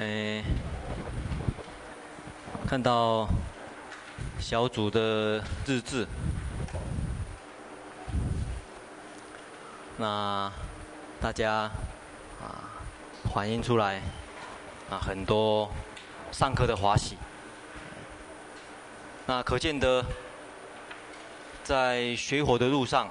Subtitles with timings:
[0.00, 0.42] 哎，
[2.66, 3.28] 看到
[4.38, 6.06] 小组的日志，
[9.98, 10.50] 那
[11.20, 11.70] 大家
[12.40, 12.64] 啊
[13.34, 14.00] 反映出来
[14.88, 15.70] 啊很多
[16.32, 17.18] 上课的欢喜，
[19.26, 20.02] 那可见得
[21.62, 23.06] 在学火的路上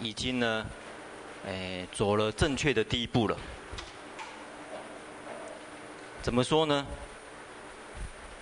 [0.00, 0.64] 已经呢，
[1.46, 3.36] 哎走了正确的第一步了。
[6.22, 6.86] 怎么说呢？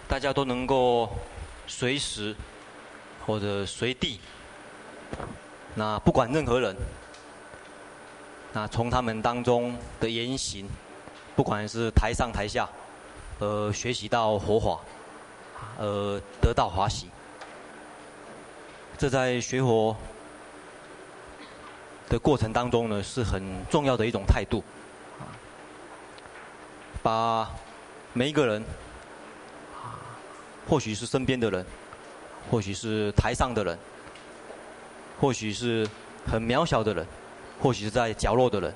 [0.07, 1.09] 大家都能够
[1.67, 2.37] 随时
[3.25, 4.21] 或者随地，
[5.75, 6.77] 那不管任何人，
[8.53, 10.69] 那从他们当中的言行，
[11.35, 12.69] 不管是台上台下，
[13.39, 14.81] 呃，学习到佛法，
[15.79, 17.09] 呃，得到欢喜，
[18.99, 19.97] 这在学佛
[22.11, 24.63] 的过程当中呢，是很重要的一种态度，
[27.03, 27.51] 把。
[28.13, 28.65] 每一个人，
[30.69, 31.65] 或许是身边的人，
[32.51, 33.79] 或许是台上的人，
[35.21, 35.89] 或许是
[36.27, 37.07] 很渺小的人，
[37.61, 38.75] 或许是在角落的人，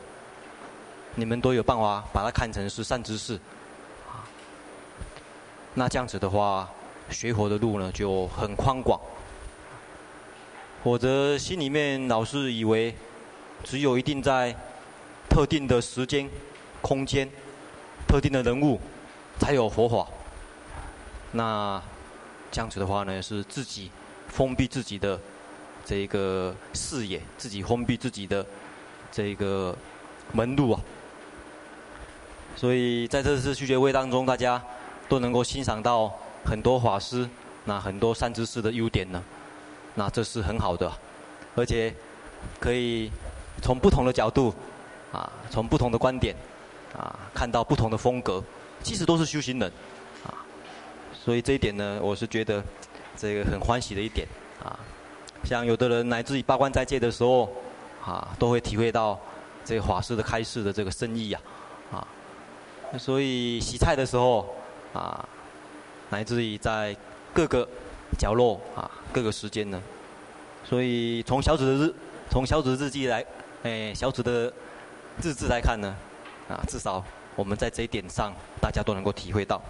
[1.17, 3.37] 你们都有办法把它看成是善知识。
[5.75, 6.71] 那这样子的话，
[7.11, 9.01] 学佛的路呢就很宽广。
[10.85, 12.95] 否则心里面老是以为，
[13.65, 14.55] 只有一定在
[15.29, 16.31] 特定的时间、
[16.81, 17.29] 空间、
[18.07, 18.79] 特定的人物。
[19.39, 20.07] 才有佛法，
[21.33, 21.83] 那
[22.51, 23.91] 这样子的话呢，是自己
[24.29, 25.21] 封闭自己的
[25.85, 28.47] 这个视野，自己封闭自己的
[29.13, 29.77] 这个
[30.33, 30.81] 门路啊。
[32.57, 34.63] 所以在这次续学会当中，大家
[35.09, 36.11] 都能够欣赏到
[36.45, 37.29] 很多法师，
[37.65, 39.23] 那很多善知识的优点呢，
[39.95, 40.91] 那这是很好的，
[41.57, 41.93] 而且
[42.61, 43.11] 可以
[43.61, 44.55] 从不同的角度
[45.13, 46.35] 啊，从不同的观点
[46.97, 48.43] 啊，看到不同的风格。
[48.85, 49.73] 其实都是修行人，
[50.25, 50.45] 啊，
[51.15, 52.63] 所以这一点呢，我是觉得
[53.17, 54.29] 这个很欢喜的一点，
[54.63, 54.79] 啊，
[55.43, 57.51] 像有的人来自于八关斋戒的时候，
[58.05, 59.19] 啊，都会体会到
[59.65, 61.41] 这个法师的开示的这个深意呀，
[61.91, 62.07] 啊，
[62.99, 64.55] 所以洗菜的时候，
[64.93, 65.27] 啊，
[66.11, 66.95] 乃至于在
[67.33, 67.67] 各个
[68.19, 69.83] 角落啊，各个时间呢，
[70.63, 71.95] 所以从小子的日，
[72.31, 73.25] 从小子日记来，
[73.63, 74.53] 哎，小子的
[75.23, 75.97] 日志来看呢，
[76.51, 77.03] 啊，至少。
[77.37, 79.61] 我们在这一点上，大家都能够体会到。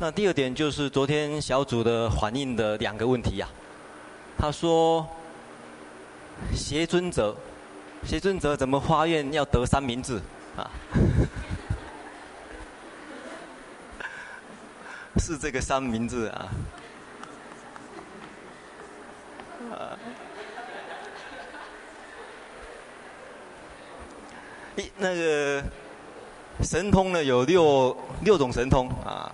[0.00, 3.48] 那第二点就是昨天小组的反映的两个问题呀、
[4.36, 5.06] 他说
[6.52, 7.36] ：“邪尊者，
[8.04, 10.20] 邪尊者怎么发愿要得三明治
[10.56, 10.70] 啊？”
[15.18, 16.48] 是这个三明治啊。
[19.70, 19.98] 啊。
[24.76, 25.62] 一那个
[26.62, 29.32] 神通呢，有六六种神通啊，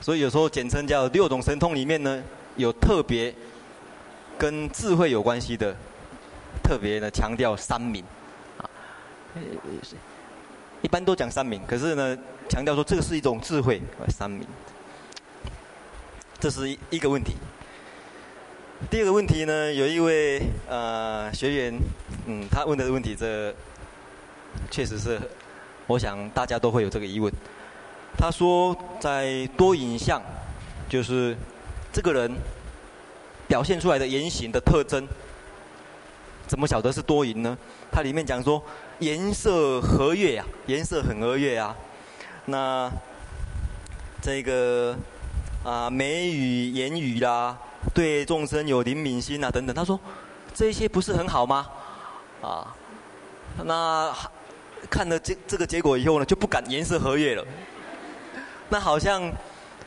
[0.00, 2.22] 所以有时候简称叫六种神通里面呢，
[2.56, 3.34] 有特别
[4.38, 5.76] 跟智慧有关系的，
[6.62, 8.02] 特别呢强调三明
[8.58, 8.64] 啊，
[10.80, 12.16] 一般都讲三明，可是呢
[12.48, 14.46] 强调说这个是一种智慧三明，
[16.38, 17.34] 这是一一个问题。
[18.90, 21.80] 第二个问题呢，有一位呃学员，
[22.26, 23.52] 嗯，他问的问题，这
[24.70, 25.18] 确实是，
[25.86, 27.32] 我想大家都会有这个疑问。
[28.18, 30.20] 他说，在多引相，
[30.90, 31.34] 就是
[31.90, 32.30] 这个人
[33.48, 35.08] 表现出来的言行的特征，
[36.46, 37.56] 怎么晓得是多引呢？
[37.90, 38.62] 它里面讲说，
[38.98, 41.74] 颜色和悦啊，颜色很和悦啊，
[42.44, 42.92] 那
[44.20, 44.94] 这个
[45.64, 47.58] 啊眉宇言语啦。
[47.94, 49.74] 对众生有怜悯心啊，等等。
[49.74, 49.98] 他说，
[50.54, 51.66] 这些不是很好吗？
[52.42, 52.74] 啊，
[53.64, 54.14] 那
[54.90, 57.44] 看了这这个结果以后呢，就不敢颜色和悦了。
[58.68, 59.32] 那好像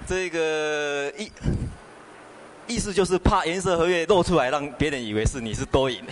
[0.08, 1.32] 这个意
[2.68, 6.04] 意思就是怕颜色和悦露出来，让别人以为是你是多引。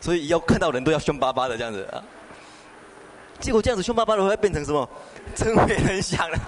[0.00, 2.02] 所以要看到人都要凶巴巴的这样子啊。
[3.40, 4.88] 结果这样子凶巴巴的会变成什么？
[5.34, 6.38] 真会很想了。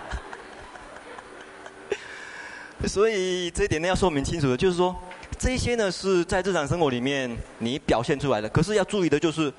[2.85, 4.95] 所以这一点呢，要说明清楚的，就是说，
[5.39, 8.49] 这些呢是在日常生活里面你表现出来的。
[8.51, 9.53] 可是要注意的就是，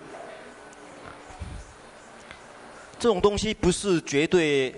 [3.00, 4.74] 这种东西不是绝对，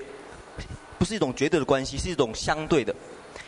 [0.97, 2.95] 不是一种绝对的关系，是一种相对的。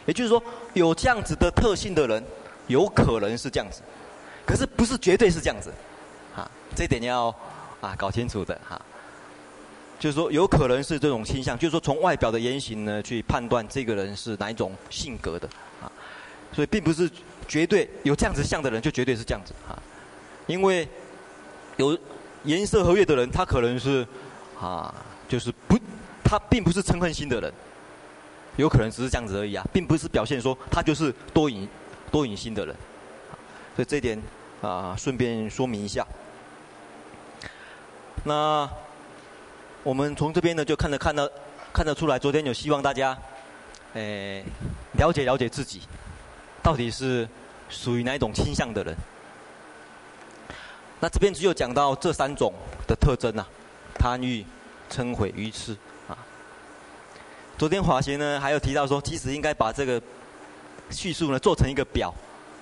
[0.05, 0.43] 也就是说，
[0.73, 2.23] 有这样子的特性的人，
[2.67, 3.81] 有可能是这样子，
[4.45, 5.71] 可是不是绝对是这样子，
[6.35, 7.33] 啊，这一点要
[7.79, 8.79] 啊搞清楚的哈。
[10.01, 15.48] 就是说，有可能是这种倾向，就是说，从外表的言行呢，去判断这个人是哪一种性格的
[15.80, 15.86] 啊，
[16.51, 17.07] 所以并不是
[17.48, 19.77] 绝对有这样子像的人，就绝对是这样子啊。
[20.48, 20.89] 因为
[21.77, 21.95] 有
[22.45, 24.03] 颜色和月的人，他可能是
[24.59, 24.92] 啊，
[25.30, 25.77] 就是不，
[26.24, 27.53] 他并不是嗔恨心的人，
[28.56, 31.69] 有可能只是这样子而已啊，并不是表现说他就是多隐
[32.12, 32.75] 多隐心的人。
[33.75, 34.19] 所以这点
[34.63, 36.03] 啊，顺便说明一下。
[38.24, 38.68] 那
[39.83, 41.31] 我们从这边呢，就看得看得
[41.74, 43.18] 看得出来，昨天有希望大家，
[43.94, 44.44] 诶，
[44.94, 45.81] 了解了解自己，
[46.62, 47.28] 到底是
[47.68, 48.95] 属于哪一种倾向的人。
[51.00, 52.54] 那这边只有讲到这三种
[52.88, 53.48] 的特征啊，
[53.95, 54.45] 贪欲、
[54.88, 55.75] 嗔恚、愚痴
[56.07, 56.16] 啊。
[57.57, 60.00] 昨天华贤呢，还有提到说，其实应该把这个
[60.92, 62.13] 叙述呢做成一个表，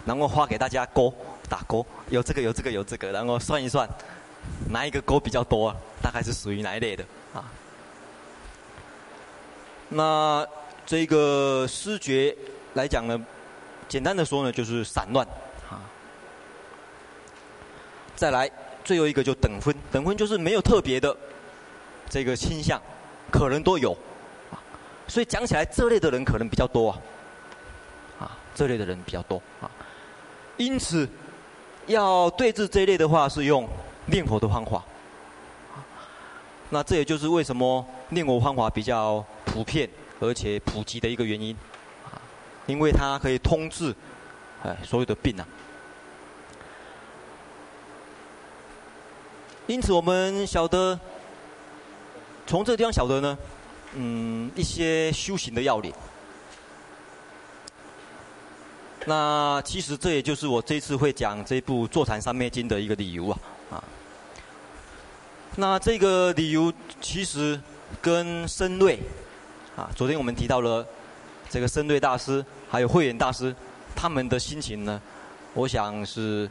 [0.05, 1.13] 然后发给大家勾
[1.49, 3.85] 打勾，有这个有这个有这个，然后算一算。
[4.69, 5.75] 哪一个勾比较多？
[6.01, 7.03] 大概是属于哪一类的
[7.33, 7.43] 啊？
[9.89, 10.47] 那
[10.85, 12.35] 这个视觉
[12.73, 13.19] 来讲呢，
[13.87, 15.27] 简单的说呢，就是散乱
[15.69, 15.81] 啊。
[18.15, 18.49] 再来
[18.83, 21.15] 最后一个就等分，等分就是没有特别的
[22.09, 22.81] 这个倾向，
[23.29, 23.91] 可能都有
[24.51, 24.55] 啊。
[25.07, 26.99] 所以讲起来，这类的人可能比较多啊。
[28.19, 29.69] 啊，这类的人比较多啊。
[30.55, 31.07] 因此，
[31.87, 33.67] 要对治这一类的话，是用。
[34.09, 34.83] 念佛的方法，
[36.69, 39.89] 那这也就是为什么念佛方法比较普遍
[40.19, 41.55] 而且普及的一个原因，
[42.65, 43.95] 因为它可以通治，
[44.63, 45.47] 哎，所有的病啊。
[49.67, 50.99] 因此，我们晓得，
[52.47, 53.37] 从这个地方晓得呢，
[53.93, 55.93] 嗯，一些修行的要领。
[59.05, 63.39] 那其实这也就是我这次会讲这部《坐禅三昧经》的一个理由啊。
[65.55, 67.59] 那这个理由其实
[68.01, 68.97] 跟僧侣，
[69.75, 70.85] 啊，昨天我们提到了
[71.49, 73.53] 这个僧侣大师还有慧远大师，
[73.95, 75.01] 他们的心情呢，
[75.53, 76.49] 我想是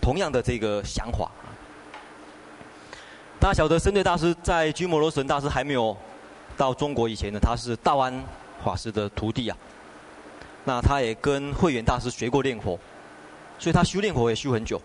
[0.00, 1.30] 同样的这个想法。
[3.38, 5.96] 大家晓得僧侣大师在鸠摩罗什大师还没有
[6.56, 8.24] 到中国以前呢，他是道安
[8.64, 9.56] 法师的徒弟啊。
[10.64, 12.78] 那他也跟慧远大师学过念佛，
[13.58, 14.80] 所以他修念佛也修很久。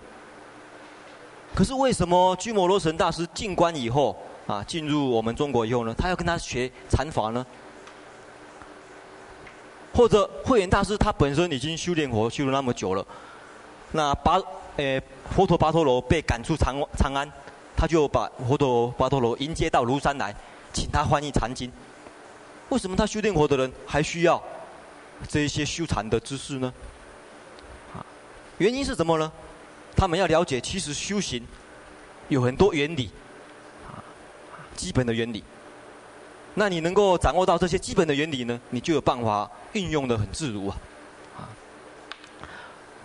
[1.56, 4.16] 可是为什么鸠摩罗什大师进关以后
[4.48, 7.46] 啊，进入我们中国以后呢，他要跟他学禅法呢？
[9.94, 13.06] 或者慧远大师他本身已经修炼佛修了那么久了，
[13.92, 14.42] 那巴
[14.78, 17.32] 诶佛陀巴托罗被赶出长长安，
[17.78, 20.34] 他就把佛陀巴托罗迎接到庐山来，
[20.74, 21.72] 请他翻译禅经。
[22.70, 24.42] 为什么他修炼佛的人还需要
[25.28, 26.74] 这一些修禅的知识呢？
[28.58, 29.32] 原因是什么呢？
[29.96, 31.46] 他们要了解，其实修行
[32.28, 33.10] 有很多原理，
[33.88, 34.04] 啊，
[34.76, 35.44] 基本的原理。
[36.56, 40.78] 那你能够掌握到这些基本的原理呢，你就有办法运用的很自如啊，
[41.38, 41.50] 啊。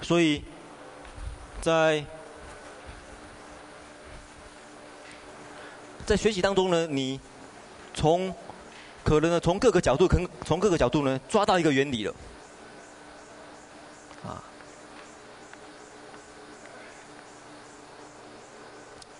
[0.03, 0.43] 所以，
[1.61, 2.05] 在
[6.05, 7.21] 在学习当中呢，你
[7.95, 8.35] 从
[9.03, 12.15] 可能呢从各个角度，可能从各个角度呢抓到一个原理了。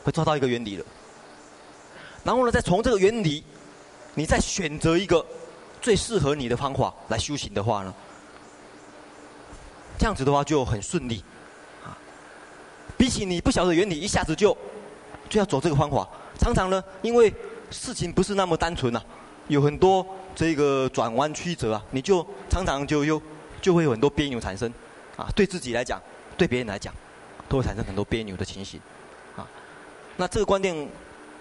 [0.05, 0.85] 会抓到一个原理了，
[2.25, 3.45] 然后呢，再从这个原理，
[4.15, 5.25] 你再选择一个
[5.81, 7.95] 最适合你的方法来修行的话呢，
[9.99, 11.23] 这样子的话就很顺利，
[11.85, 11.97] 啊，
[12.97, 14.57] 比起你不晓得原理，一下子就
[15.29, 16.09] 就要走这个方法，
[16.39, 17.33] 常常呢，因为
[17.71, 19.03] 事情不是那么单纯呐，
[19.49, 23.21] 有很多这个转弯曲折啊，你就常常就又
[23.61, 24.73] 就会有很多别扭产生，
[25.17, 26.01] 啊，对自己来讲，
[26.37, 26.95] 对别人来讲，
[27.49, 28.81] 都会产生很多别扭的情形。
[30.21, 30.75] 那这个观念，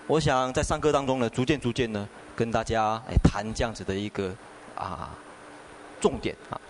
[0.05, 4.31] 我想在上课当中呢，逐渐逐渐呢，跟大家来谈这样子的一个
[4.75, 5.09] 啊
[5.99, 6.61] 重点啊。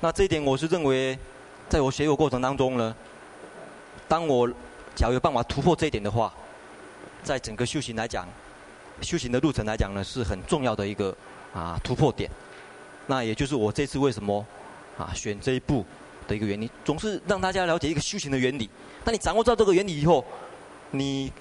[0.00, 1.18] 那这一点我是认为，
[1.68, 2.96] 在我学习过程当中呢，
[4.08, 4.48] 当我
[4.94, 6.32] 假如有办法突破这一点的话，
[7.22, 8.26] 在整个修行来讲，
[9.02, 11.14] 修行的路程来讲呢，是很重要的一个
[11.52, 12.30] 啊突破点。
[13.06, 14.42] 那也就是我这次为什么
[14.96, 15.84] 啊选这一步
[16.26, 18.70] 的一个原因，总是让大家了解一个修行的原理。
[19.04, 20.24] 当你掌握到这个原理以后，
[20.92, 21.32] 你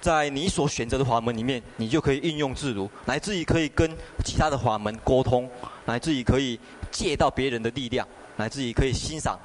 [0.00, 3.90] 在你所选择的法门里面，你就可以运用自如，乃至于可以跟
[4.24, 5.48] 其他的法门沟通，
[5.86, 9.38] 乃至于可以借到别人的力量，乃至于可以欣赏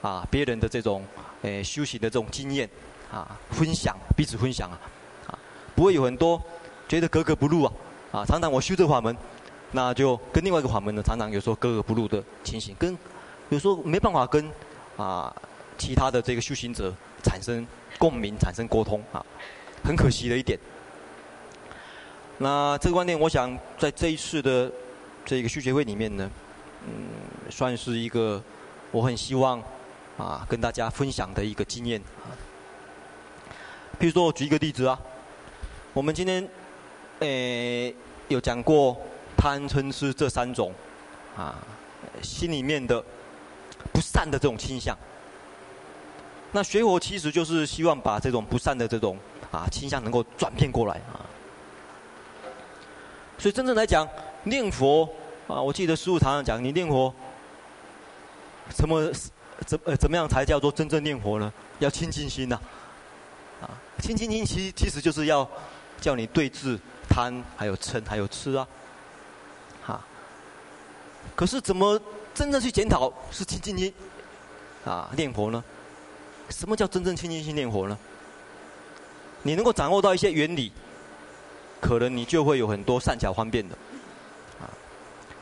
[0.00, 1.04] 啊别人的这种
[1.42, 2.68] 诶、修行的这种经验
[3.12, 4.78] 啊，分享彼此分享啊，
[5.26, 5.38] 啊
[5.74, 6.40] 不会有很多
[6.88, 7.72] 觉得格格不入啊
[8.12, 9.16] 啊，常常我修这法门，
[9.72, 12.96] 那就跟另外一个法门呢，常常有时候格格不入的情形，跟
[13.48, 14.48] 有时候没办法跟
[14.96, 15.34] 啊
[15.76, 17.66] 其他的这个修行者产生。
[17.98, 19.20] 共鸣产生沟通啊，
[19.82, 20.56] 很可惜的一点。
[22.36, 24.70] 那这个观念，我想在这一次的
[25.24, 26.30] 这个续学会里面呢，
[26.86, 27.08] 嗯，
[27.50, 28.40] 算是一个
[28.92, 29.60] 我很希望
[30.16, 32.00] 啊，跟大家分享的一个经验。
[33.98, 34.96] 譬如说，我举一个例子啊，
[35.92, 36.48] 我们今天
[37.18, 37.92] 诶、
[38.28, 38.96] 有讲过
[39.36, 40.72] 贪嗔痴这三种
[41.36, 41.58] 啊，
[42.22, 43.04] 心里面的
[43.92, 44.96] 不善的这种倾向。
[46.52, 49.18] 那学佛其实就是希望把这种不善的这种
[49.50, 51.20] 啊倾向能够转变过来啊。
[53.38, 54.08] 所以真正来讲，
[54.44, 55.08] 念佛
[55.46, 57.14] 啊，我记得师父常常讲，你念佛，
[58.74, 59.12] 什么
[59.64, 61.52] 怎呃怎么样才叫做真正念佛呢？
[61.78, 62.58] 要清净心呐，
[63.60, 65.48] 啊，清净心其其实就是要
[66.00, 66.76] 叫你对治
[67.08, 68.66] 贪，还有嗔，还有痴啊，
[69.84, 70.00] 哈。
[71.36, 72.00] 可是怎么
[72.34, 73.94] 真正去检讨是清净心
[74.84, 75.62] 啊念佛呢？
[76.50, 77.96] 什么叫真正清净心念佛呢？
[79.42, 80.72] 你能够掌握到一些原理，
[81.80, 83.74] 可能你就会有很多善巧方便的，
[84.60, 84.66] 啊，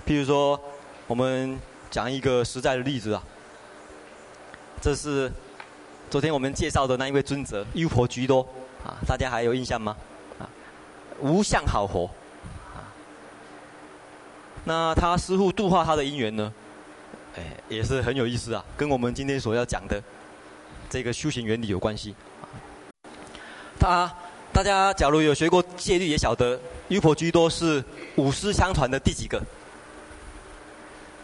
[0.06, 0.60] 譬如说，
[1.06, 1.58] 我们
[1.90, 3.22] 讲一个实在的例子啊，
[4.82, 5.32] 这是
[6.10, 8.46] 昨天我们介绍的那一位尊者优婆居多
[8.84, 9.96] 啊，大家还有印象吗？
[10.38, 10.44] 啊，
[11.20, 12.10] 无相好佛，
[12.74, 12.84] 啊，
[14.64, 16.52] 那他师父度化他的因缘呢，
[17.34, 20.02] 哎，也是很有意思啊，跟我们今天所要讲的。
[20.88, 22.14] 这个修行原理有关系。
[23.78, 24.12] 他
[24.52, 27.84] 大家假如有学过戒律，也晓得优婆居多是
[28.16, 29.40] 五师相传的第几个？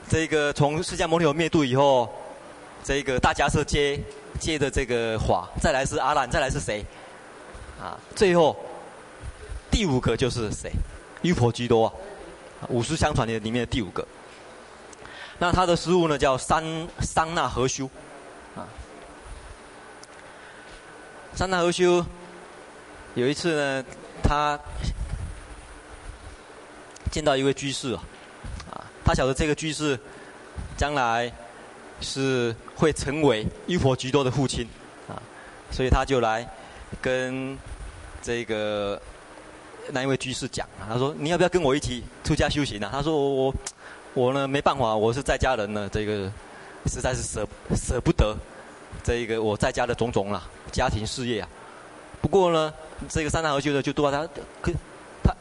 [0.09, 2.13] 这个从释迦牟尼佛灭度以后，
[2.85, 4.01] 这个大迦叶接
[4.39, 6.85] 接的这个法，再来是阿难，再来是谁？
[7.81, 8.55] 啊，最后
[9.71, 10.71] 第五个就是谁？
[11.23, 14.07] 优婆居多，啊五师相传的里面的第五个。
[15.39, 16.63] 那他的师父呢，叫三
[17.01, 17.89] 桑那和修。
[21.35, 22.05] 桑那和修
[23.15, 23.85] 有一次呢，
[24.23, 24.59] 他
[27.11, 28.01] 见到一位居士啊，
[29.05, 29.99] 他晓得这个居士
[30.77, 31.33] 将来
[32.01, 34.69] 是会成为优婆居多的父亲
[35.09, 35.17] 啊，
[35.71, 36.47] 所以他就来
[37.01, 37.59] 跟
[38.23, 39.01] 这个
[39.91, 43.55] 那一位居士讲啊，他说：“你要不要跟我一起出家修行呢？”他说：“我我
[44.15, 46.31] 我呢没办法，我是在家人呢，这个
[46.87, 48.37] 实在是舍舍不得。”
[49.03, 51.49] 这一个我在家的种种啦，家庭事业啊。
[52.21, 52.73] 不过呢，
[53.09, 54.25] 这个三大和修呢就度化他，
[54.61, 54.71] 可
[55.25, 55.35] 他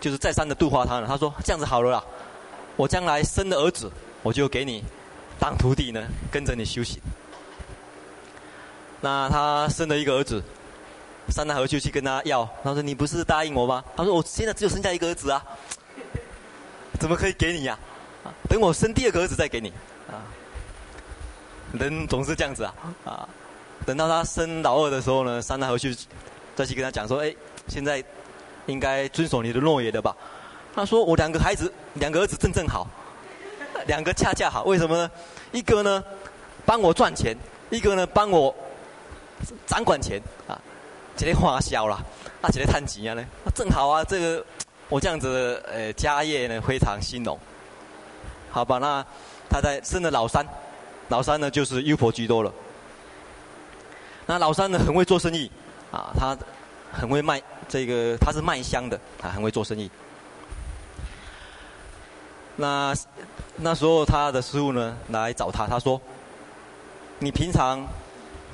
[0.00, 1.06] 就是再三的度化他了。
[1.06, 2.02] 他说：“这样子好了啦，
[2.74, 4.82] 我将来生的儿子，我就给你
[5.38, 6.98] 当徒弟呢，跟着你修行。”
[9.02, 10.42] 那他生了一个儿子，
[11.28, 15.44] 三大和修去跟他要，他说：“你不是答应我吗？”他说：“我现在只有剩下一个儿子啊，
[16.98, 17.78] 怎么可以给你呀？
[18.48, 19.68] 等我生第二个儿子再给你
[20.08, 20.24] 啊。”
[21.72, 22.74] 人总是这样子啊，
[23.04, 23.28] 啊，
[23.86, 25.96] 等到他生老二的时候呢，三太回去
[26.54, 27.34] 再去跟他讲说，哎，
[27.66, 28.04] 现在
[28.66, 30.14] 应该遵守你的诺言了吧？
[30.74, 32.86] 他说我两个孩子，两个儿子正正好，
[33.86, 35.10] 两个恰恰好，为什么呢？
[35.50, 36.04] 一个呢
[36.66, 37.36] 帮我赚钱，
[37.70, 38.54] 一个呢帮我
[39.66, 40.60] 掌管钱啊，
[41.16, 41.96] 这些花销了，
[42.42, 43.24] 啊，这些贪钱啊呢，
[43.54, 44.44] 正好啊，这个
[44.90, 47.38] 我这样子呃家业呢非常兴隆，
[48.50, 48.78] 好吧？
[48.78, 49.04] 那
[49.48, 50.46] 他在生了老三。
[51.08, 52.52] 老三呢，就是优婆居多了。
[54.26, 55.50] 那老三呢，很会做生意，
[55.90, 56.36] 啊，他
[56.92, 59.90] 很会卖这个，他是卖香的，啊，很会做生意。
[62.56, 62.94] 那
[63.56, 66.00] 那时候他的师父呢来找他，他说
[67.18, 67.86] ：“你平常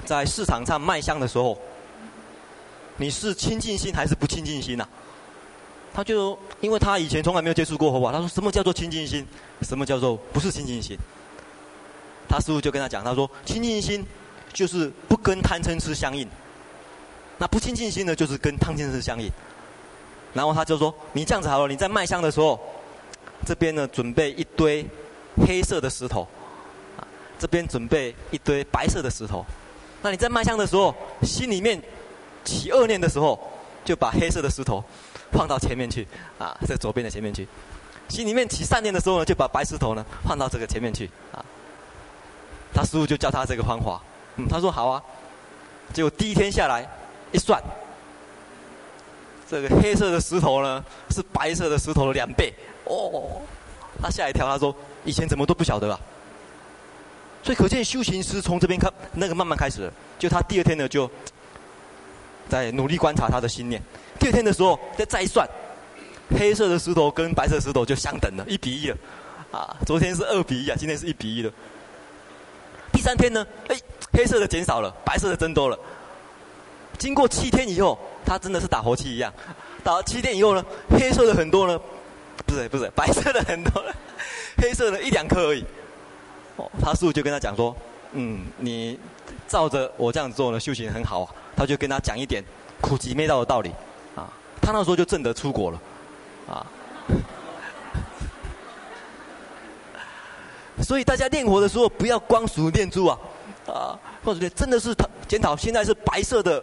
[0.05, 1.59] 在市场上卖香的时候，
[2.97, 4.89] 你是清净心还是不清净心呐、啊？”
[5.93, 9.27] 他就因为他以前从来没有接触过佛法，他说：“什么叫做清净心？
[9.63, 10.97] 什么叫做不是清净心？”
[12.29, 14.05] 他师父就跟他讲，他说：“清净心
[14.53, 16.29] 就是不跟贪嗔痴相应，
[17.39, 19.31] 那不清净心呢，就是跟贪嗔痴相应。”
[20.35, 22.61] 然后他就说：“你这样子好了，你在卖香的时候，
[23.47, 24.85] 这边呢准备一堆
[25.47, 26.29] 黑色的石头，
[26.99, 27.07] 啊，
[27.39, 29.45] 这边准备一堆白色的石头。
[30.03, 31.83] 那你在卖香的时候，心里面
[32.45, 33.41] 起恶念的时候，
[33.85, 34.85] 就把黑色的石头
[35.33, 36.07] 放到前面去，
[36.39, 37.45] 啊，在左边的前面去；
[38.09, 41.45] 心里面起善念的时候呢，就把白石头呢放到这个前面去，啊。”
[42.75, 44.01] 他师父就教他这个方法，
[44.37, 45.03] 嗯，他说好啊。
[45.93, 46.87] 结果第一天下来
[47.33, 47.63] 一算，
[49.49, 52.53] 这个黑色的石头呢是白色的石头的两倍
[52.85, 53.41] 哦。
[54.01, 55.99] 他吓一跳，他说以前怎么都不晓得啊。
[57.43, 59.93] 所以可见修行师从这边看那个慢慢开始了。
[60.19, 61.11] 就他第二天呢就
[62.49, 63.83] 在努力观察他的心念。
[64.19, 65.49] 第二天的时候再再一算，
[66.39, 68.97] 黑色的石头跟白色石头就相等了，一比一了。
[69.51, 71.51] 啊，昨天是二比一啊，今天是一比一了。
[72.99, 73.77] 第三天呢，哎，
[74.13, 75.79] 黑色的减少了，白色的增多了。
[76.99, 79.33] 经过七天以后，他真的是打火机一样，
[79.85, 81.81] 打了七天以后呢，黑色的很多呢，
[82.45, 83.95] 不是不是，白色的很多了，
[84.57, 85.65] 黑色的一两颗而已。
[86.57, 87.73] 哦，他师父就跟他讲说，
[88.15, 88.99] 嗯，你
[89.47, 91.31] 照着我这样做呢，修行很好啊。
[91.57, 92.43] 他就跟他讲一点
[92.81, 93.71] 苦集灭道的道理，
[94.17, 94.27] 啊，
[94.61, 95.81] 他那时候就正得出国了，
[96.51, 96.67] 啊。
[100.83, 103.19] 所以大家念佛的时候，不要光数念珠啊，
[103.67, 104.95] 啊，或者真的是
[105.27, 106.63] 检讨，现在是白色的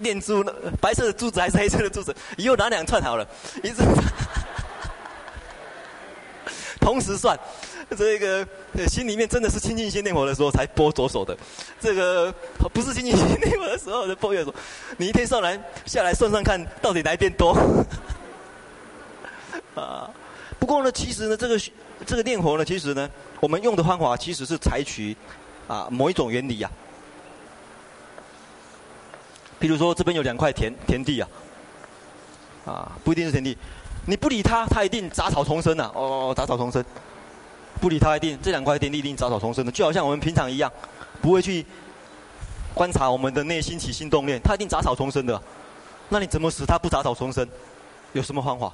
[0.00, 0.44] 念珠，
[0.80, 2.14] 白色的珠子还是黑色的珠子？
[2.36, 3.26] 以后拿两串好了，
[3.62, 3.82] 一直
[6.80, 7.38] 同时算。
[7.96, 8.44] 这个
[8.88, 11.36] 心里面真的是清净心念佛的时候才拨左手的，
[11.78, 12.34] 这个
[12.72, 14.52] 不是清净心念佛的时候的拨右手。
[14.96, 17.54] 你一天上来下来算算看到底哪一边多？
[19.76, 20.10] 啊，
[20.58, 21.60] 不过呢，其实呢，这个
[22.04, 23.08] 这个念佛呢，其实呢，
[23.40, 25.16] 我们用的方法其实是采取
[25.66, 26.82] 啊某一种原理呀、啊。
[29.60, 31.28] 譬如说这边有两块田田地啊，
[32.66, 33.56] 啊不一定是田地，
[34.06, 35.92] 你不理它，它一定杂草丛生呐、啊。
[35.94, 36.84] 哦，杂草丛生。
[37.80, 40.70] 不理它一定，这两块田地一定杂草丛生的，就好像我们平常一样，
[41.20, 41.66] 不会去
[42.72, 45.40] 观察我们的内心起心动念，它一定杂草丛生的。
[46.08, 47.46] 那你怎么使它不杂草丛生？
[48.12, 48.72] 有什么方法？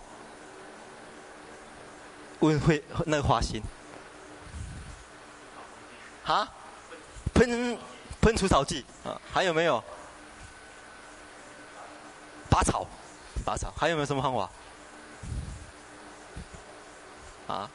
[2.40, 3.62] 问会那个花心？
[6.26, 6.48] 啊？
[7.34, 7.78] 喷
[8.20, 9.20] 喷除草剂啊？
[9.32, 9.82] 还有没有？
[12.50, 12.86] 拔草，
[13.44, 14.50] 拔草，还有没有什么方法？
[17.54, 17.70] 啊？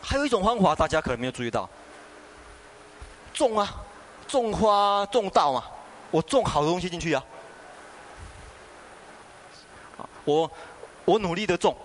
[0.00, 1.68] 还有一种方法，大家可能没有注意到，
[3.32, 3.74] 种啊，
[4.26, 5.64] 种花种稻嘛，
[6.10, 7.24] 我种好东西进去啊，
[10.24, 10.50] 我
[11.04, 11.76] 我努力的种，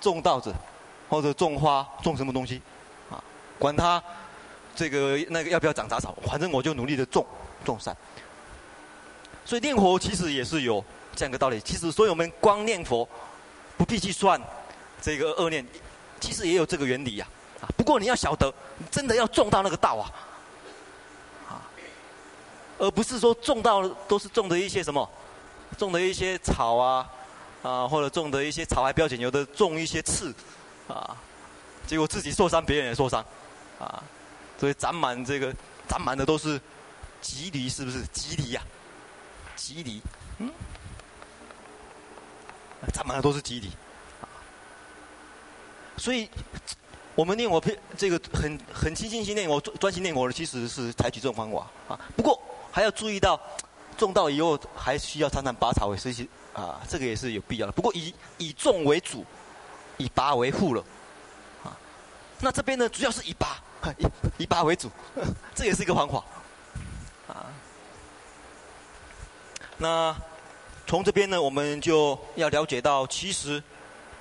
[0.00, 0.52] 种稻子，
[1.08, 2.60] 或者种花，种什么东西，
[3.10, 3.22] 啊，
[3.58, 4.02] 管它
[4.74, 7.24] 这个那个要不要长杂草，反正我就努力的种
[7.64, 7.96] 种善。
[9.44, 10.82] 所以念佛其实也是有
[11.14, 13.06] 这样一个道理，其实所以我们光念佛，
[13.76, 14.40] 不必去算
[15.00, 15.64] 这个恶念。
[16.20, 17.26] 其实也有这个原理呀，
[17.60, 18.50] 啊，不过你要晓得，
[18.90, 20.08] 真的要种到那个道啊，
[21.50, 21.60] 啊，
[22.78, 25.06] 而不是说种到都是种的一些什么，
[25.76, 27.06] 种的一些草啊，
[27.64, 30.32] 啊，或者种的一些草还不要紧，有的种一些刺，
[30.86, 31.16] 啊，
[31.86, 33.24] 结果自己受伤，别人也受伤，
[33.80, 34.02] 啊，
[34.60, 35.50] 所以长满这个
[35.88, 36.60] 长满的都是
[37.22, 38.62] 棘藜，是不是棘藜呀？
[39.56, 40.02] 棘藜，
[40.40, 40.52] 嗯，
[42.92, 43.70] 长满的都是棘藜。
[45.96, 46.28] 所以，
[47.14, 47.62] 我们念我
[47.96, 51.98] 这个很很清净心念我专心念我的，其实是采取这种方法啊。
[52.14, 52.38] 不过
[52.70, 53.40] 还要注意到，
[53.96, 57.72] 种到以后还需要常常拔草所以啊，这个也是有必要的。
[57.72, 59.26] 不过以以重为主，
[59.98, 60.82] 以拔为辅了
[61.62, 61.76] 啊。
[62.40, 63.62] 那这边呢，主要是以拔，
[63.98, 64.06] 以
[64.38, 64.90] 以拔为主，
[65.54, 66.24] 这也是一个方法
[67.28, 67.52] 啊。
[69.76, 70.16] 那
[70.86, 73.62] 从这边呢，我们就要了解到，其实。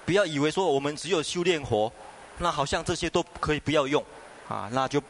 [0.06, 1.89] 不要以为说我们只有修炼佛，
[2.38, 4.04] 那好像这些都可以不要用，
[4.50, 5.02] 啊，那就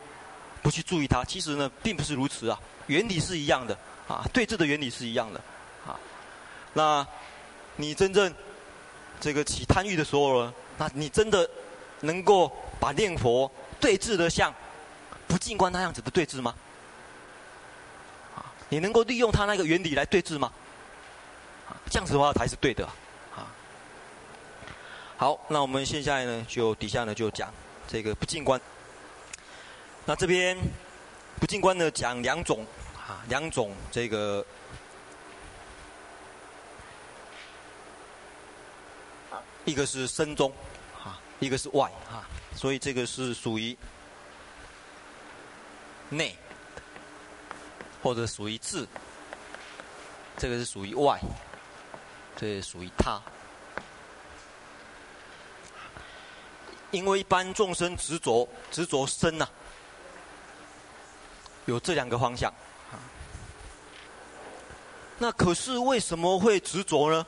[0.62, 1.24] 不去注意它。
[1.24, 3.76] 其实呢，并不是如此啊，原理是一样的，
[4.08, 5.42] 啊，对治的原理是一样的，
[5.88, 6.00] 啊，
[6.74, 7.06] 那
[7.76, 8.34] 你真正
[9.20, 11.50] 这个起贪欲的时候呢，那你真的
[12.02, 14.54] 能够把念佛对治的像
[15.28, 16.54] 不净观那样子的对治吗？
[18.36, 20.52] 啊，你能够利用它那个原理来对治吗？
[21.90, 22.88] 这样子的话才是对的。
[25.16, 27.54] 好，那我们现在呢，就底下呢就讲
[27.88, 28.60] 这个不净观。
[30.06, 30.58] 那这边
[31.40, 32.66] 不净观呢讲两种
[33.08, 34.46] 啊，两种这个，
[39.66, 40.52] 一个是身中
[41.04, 43.78] 啊，一个是外啊，所以这个是属于
[46.10, 46.36] 内，
[48.02, 48.86] 或者属于智，
[50.38, 51.20] 这个是属于外，
[52.36, 53.22] 这个属于他。
[56.92, 59.48] 因为一般众生执着执着身呐，
[61.66, 62.54] 有这两个方向。
[65.18, 67.26] 那可是为什么会执着呢？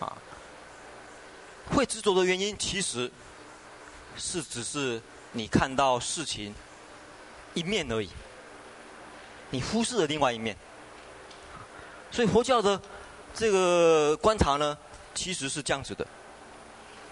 [0.00, 0.16] 啊，
[1.70, 3.10] 会执着的原因，其实
[4.16, 5.00] 是只是
[5.32, 6.54] 你看到事情
[7.54, 8.08] 一面而已，
[9.50, 10.56] 你忽视了另外一面。
[12.10, 12.80] 所以佛教的
[13.34, 14.76] 这个观察呢，
[15.14, 16.06] 其实是这样子的。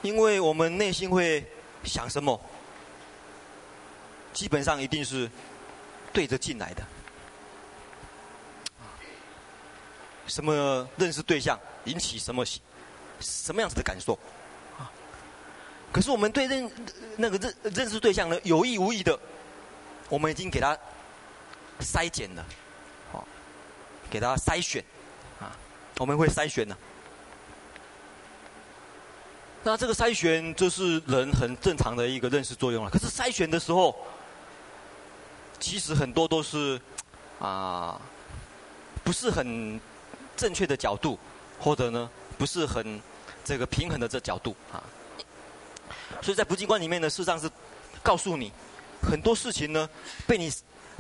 [0.03, 1.45] 因为我们内心会
[1.85, 2.41] 想什么，
[4.33, 5.31] 基本上一定是
[6.13, 6.83] 对着进来的。
[10.27, 12.45] 什么认识对象引起什么
[13.21, 14.19] 什么样子的感受？
[15.93, 16.71] 可是我们对认
[17.17, 19.19] 那个认认识对象呢，有意无意的，
[20.09, 20.77] 我们已经给他
[21.81, 22.45] 筛减了，
[23.13, 23.27] 好，
[24.11, 24.83] 给他筛选，
[25.39, 25.53] 啊，
[25.99, 26.75] 我们会筛选呢。
[29.63, 32.91] 那这个筛选就是人很正常的一个认识作用了。
[32.91, 33.95] 可是筛选的时候，
[35.61, 36.81] 其实很多都是
[37.39, 38.01] 啊，
[39.05, 39.79] 不是很
[40.37, 41.19] 正确的角度，
[41.61, 43.01] 或者呢不是很
[43.45, 44.83] 这个平衡的这角度啊。
[46.21, 47.51] 所以在不净观里面呢，事实上是
[48.03, 48.53] 告诉你
[49.01, 49.89] 很多事情呢，
[50.27, 50.53] 被你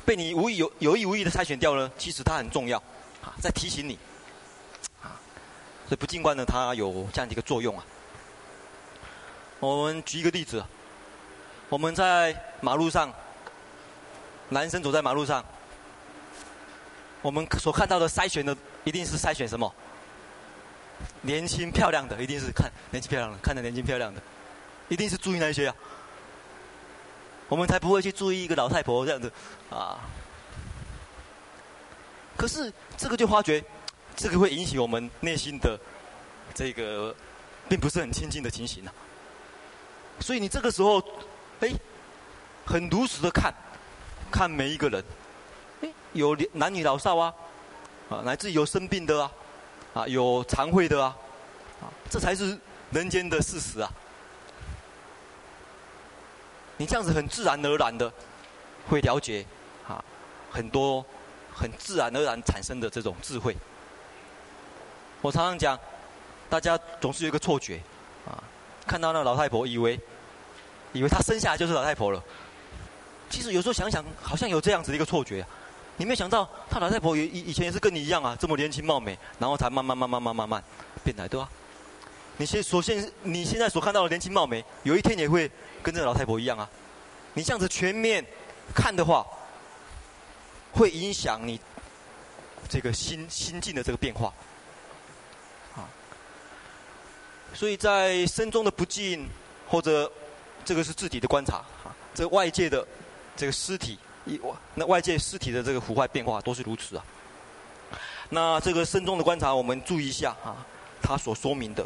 [0.04, 2.78] 被你无意有有意无意的筛选掉了，其实它很重要
[3.22, 3.98] 啊，在提醒你
[5.02, 5.18] 啊。
[5.88, 7.84] 所以不净观呢，它有这样的一个作用啊。
[9.60, 10.64] 我们举一个例子，
[11.68, 13.12] 我们在马路上，
[14.48, 15.44] 男生走在马路上，
[17.20, 19.72] 我们所看到的筛选的一定是筛选什么？
[21.20, 24.20] 年轻漂亮的，一定是看年轻漂亮的，看着年轻漂亮的，
[24.92, 25.74] 一定是注意那些啊。
[27.48, 29.32] 我们才不会去注意一个老太婆这样子
[29.70, 29.98] 啊。
[32.36, 33.64] 可是这个就发觉，
[34.14, 35.78] 这个会引起我们内心的
[36.52, 37.14] 这个，
[37.70, 38.92] 并不是很亲近的情形啊。
[40.20, 41.02] 所以你这个时候，
[41.60, 41.70] 哎，
[42.66, 43.52] 很如实的看，
[44.30, 45.02] 看每一个人，
[45.80, 47.32] 哎，有男女老少啊，
[48.10, 49.32] 啊，乃至有生病的啊，
[49.94, 51.16] 啊，有常会的啊，
[51.80, 52.58] 啊，这才是
[52.90, 53.90] 人间的事实啊。
[56.82, 58.12] 你这样子很自然而然的
[58.88, 59.46] 会了解
[59.86, 60.04] 啊，
[60.50, 61.06] 很多
[61.54, 63.56] 很自然而然产生的这种智慧。
[65.20, 65.78] 我常常讲，
[66.50, 67.80] 大家总是有一个错觉，
[68.26, 68.42] 啊，
[68.84, 69.96] 看到那老太婆以为。
[70.92, 72.20] 以为她生下来就是老太婆了，
[73.30, 75.46] 其实有时候想想，好像有这样子的一个错觉。
[75.96, 80.64] 你没有想到，她老太婆以以前也是跟你一样啊，这么年轻貌美，然后才慢慢慢慢慢慢慢
[81.04, 81.48] 变来，对吧？
[82.36, 85.50] 你现所现你现在所看到的年轻貌美，有一天也会
[85.82, 86.68] 跟这个老太婆一样啊。
[87.34, 88.24] 你这样子全面
[88.74, 89.26] 看的话，
[90.72, 91.60] 会影响你
[92.68, 94.32] 这个心心境的这个变化
[95.76, 95.88] 啊。
[97.54, 99.28] 所以在身中的不净
[99.68, 100.10] 或者。
[100.64, 102.86] 这个是自己的观察啊，这外界的
[103.36, 103.98] 这个尸体，
[104.76, 107.04] 那外界尸体的这个腐坏变化都是如此啊。
[108.28, 110.64] 那这个身中的观察，我们注意一下啊，
[111.02, 111.84] 他所说明的，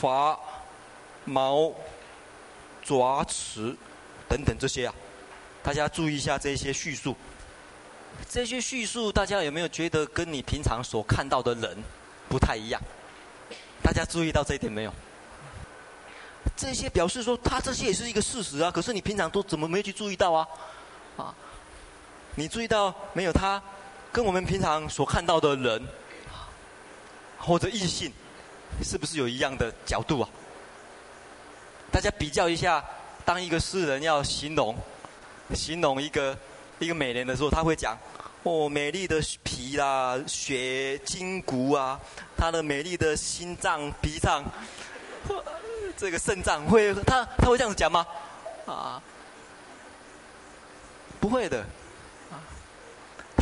[0.00, 0.38] 发、
[1.24, 1.72] 毛、
[2.82, 3.74] 爪、齿
[4.28, 4.94] 等等这些啊，
[5.62, 7.16] 大家注意一下这些叙述。
[8.28, 11.76] 这些叙述，大家有没有觉得跟你平常所看到的人
[12.28, 12.80] 不太一样？
[13.82, 14.92] 大家注意到这一点没有？
[16.56, 18.70] 这些表示说，他这些也是一个事实啊。
[18.70, 20.46] 可是你平常都怎么没去注意到啊？
[21.16, 21.34] 啊，
[22.34, 23.32] 你注意到没有？
[23.32, 23.60] 他
[24.12, 25.82] 跟我们平常所看到的人，
[27.38, 28.12] 或者异性，
[28.82, 30.28] 是不是有一样的角度啊？
[31.90, 32.84] 大家比较一下，
[33.24, 34.74] 当一个诗人要形容
[35.54, 36.36] 形容一个
[36.78, 37.96] 一个美人的时候，他会讲
[38.42, 42.00] 哦，美丽的皮啦、血、筋骨啊，
[42.36, 44.44] 她的美丽的心脏、脾脏。
[45.96, 48.04] 这个肾脏会，他他会这样子讲吗？
[48.66, 49.00] 啊，
[51.20, 51.64] 不会的，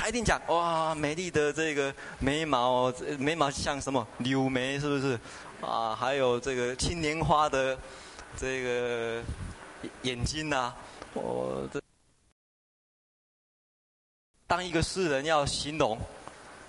[0.02, 5.16] 他一定讲哇，美丽的这个眉毛，眉毛像什么柳眉是不是？
[5.60, 7.78] 啊，还有这个青莲花的
[8.36, 9.22] 这个
[10.02, 10.76] 眼睛呐，啊，
[11.14, 11.80] 我这
[14.48, 15.96] 当一个诗人要形容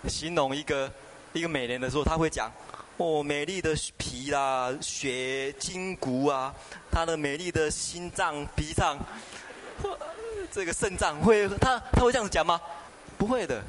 [0.07, 0.91] 形容一个
[1.33, 2.51] 一个美人的时候，他会讲。
[2.97, 6.53] 哦，美丽的皮啦、血、筋骨啊，
[6.91, 8.95] 她的美丽的心脏、脾脏，
[10.51, 12.61] 这个肾脏会，他他会这样子讲吗？
[13.17, 13.61] 不会的，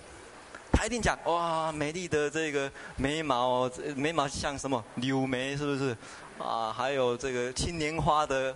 [0.72, 5.96] 他一定讲哇，美丽的这个眉毛，眉毛像什么柳眉是不是？
[6.38, 8.54] 啊，还有这个青莲花的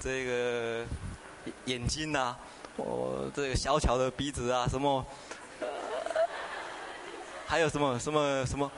[0.00, 0.84] 这个
[1.66, 2.34] 眼睛呐、
[2.76, 5.04] 哦，这个小巧的鼻子啊，什么，
[7.46, 8.70] 还有什么什么什么？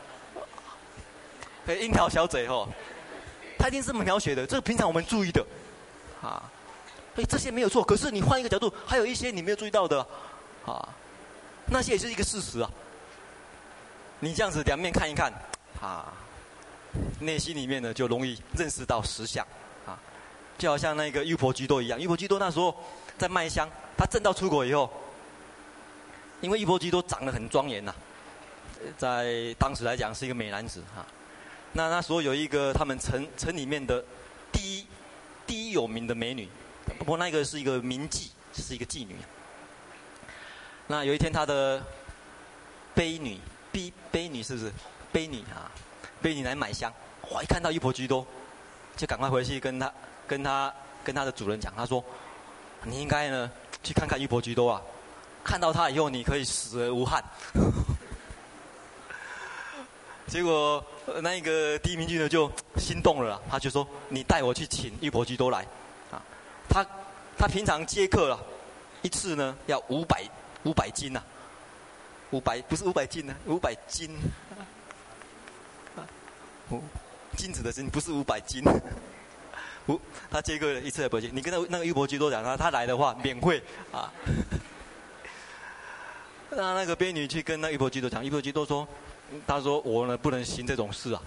[1.65, 2.69] 可以，樱桃小嘴哦，
[3.57, 4.45] 他一定是这么描写的。
[4.45, 5.47] 这个平常我们注意的，
[6.21, 6.43] 啊，
[7.15, 7.85] 哎，这些没有错。
[7.85, 10.05] 可是你换一个角度，还有一些你没有注意到的，
[10.67, 10.89] 啊，
[11.73, 12.71] 那些也是一个事实啊。
[14.21, 15.33] 你这样子两面看一看，
[15.81, 16.13] 啊，
[17.19, 19.45] 内心里面呢就容易认识到实相，
[19.85, 19.99] 啊，
[20.57, 21.99] 就好像那个玉婆居多一样。
[21.99, 22.73] 玉婆居多那时候
[23.19, 24.89] 在卖香，他证道出国以后，
[26.41, 27.93] 因为优婆居多长得很庄严呐，
[28.97, 31.05] 在当时来讲是一个美男子哈。
[31.73, 34.05] 那那时候有一个他们城城里面的
[34.53, 34.87] 第一
[35.47, 36.49] 第一有名的美女，
[36.99, 39.17] 不过那个是一个名妓，是一个妓女。
[40.93, 41.83] 那有一天他的
[42.95, 43.39] 婢女，
[43.73, 44.71] 婢婢女是不是
[45.11, 45.73] 婢女啊？
[46.21, 46.93] 婢女来买香，
[47.31, 47.43] 哇！
[47.43, 48.27] 一看到优婆居多，
[48.95, 49.91] 就赶快回去跟他
[50.29, 50.71] 跟他
[51.03, 52.05] 跟他的主人讲，他说
[52.85, 53.51] ：“你应该呢
[53.83, 54.83] 去看看优婆居多啊，
[55.43, 57.25] 看到他以后你可以死而无憾。
[60.29, 60.85] ”结果
[61.23, 65.67] 那个第一明君呢就心动了，他就说：“你带我去请玉婆居多来。”
[66.13, 66.21] 啊，
[66.69, 66.87] 他
[67.39, 68.39] 他平常接客了，
[69.01, 70.23] 一次呢要五百
[70.65, 71.23] 五百斤呐，
[72.31, 74.17] 五百不是五百斤呢，五百斤。
[77.37, 78.63] 金子的金不是五百斤，
[79.89, 81.31] 五他接个一次也不接。
[81.33, 84.13] 你跟那那个玉婆居多讲，他他来的话免费啊。
[86.51, 88.87] 那那个婢女去跟那玉婆居多讲，玉婆居多说，
[89.47, 91.23] 他说我呢不能行这种事啊。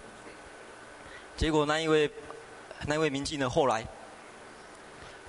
[1.36, 2.10] 结果那一位
[2.88, 3.86] 那位名妓呢后来，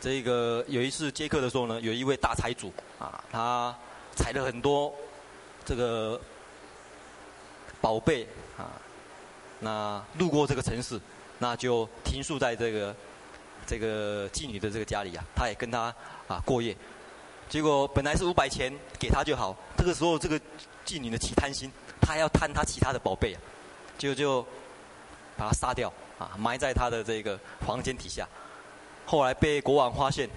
[0.01, 3.77] 这个有一次接客的时候呢，有一位大财主啊，他
[4.17, 4.93] 采了很多
[5.65, 6.21] 这个
[7.81, 8.27] 宝贝
[8.57, 8.73] 啊。
[9.61, 11.01] 那路过这个城市，
[11.39, 12.97] 那就停宿在这个
[13.67, 15.95] 这个妓女的这个家里啊，他也跟他
[16.27, 16.77] 啊过夜。
[17.49, 20.39] 结果本来是五百钱给他就好，这个时候这个
[20.85, 23.41] 妓女呢起贪心，他要贪他其他的宝贝啊，
[23.97, 24.43] 就就
[25.37, 28.29] 把他杀掉啊，埋在他的这个房间底下。
[29.07, 30.29] 后来被国王发现，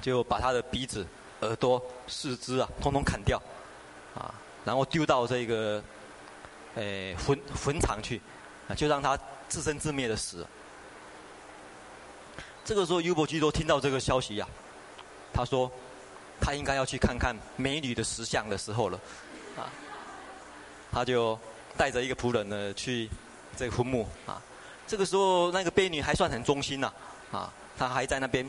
[0.00, 1.06] 就把他的鼻子、
[1.42, 3.40] 耳朵、四肢啊，通通砍掉
[4.14, 5.82] 啊，然后丢到这个。
[6.74, 8.18] 诶，坟坟场去，
[8.66, 9.14] 啊，就让他
[9.46, 10.46] 自生自灭的死。
[12.64, 15.70] 这个时候，优婆居多听到这个消息呀、啊，他说，
[16.40, 18.98] 他应该要去看看美女的石像的时候了，
[19.54, 19.68] 啊，
[20.90, 21.38] 他就
[21.76, 23.06] 带着一个仆人呢去
[23.54, 24.40] 这个坟墓啊。
[24.86, 26.90] 这个时候，那个婢女还算很忠心呐，
[27.32, 28.48] 啊，他还在那边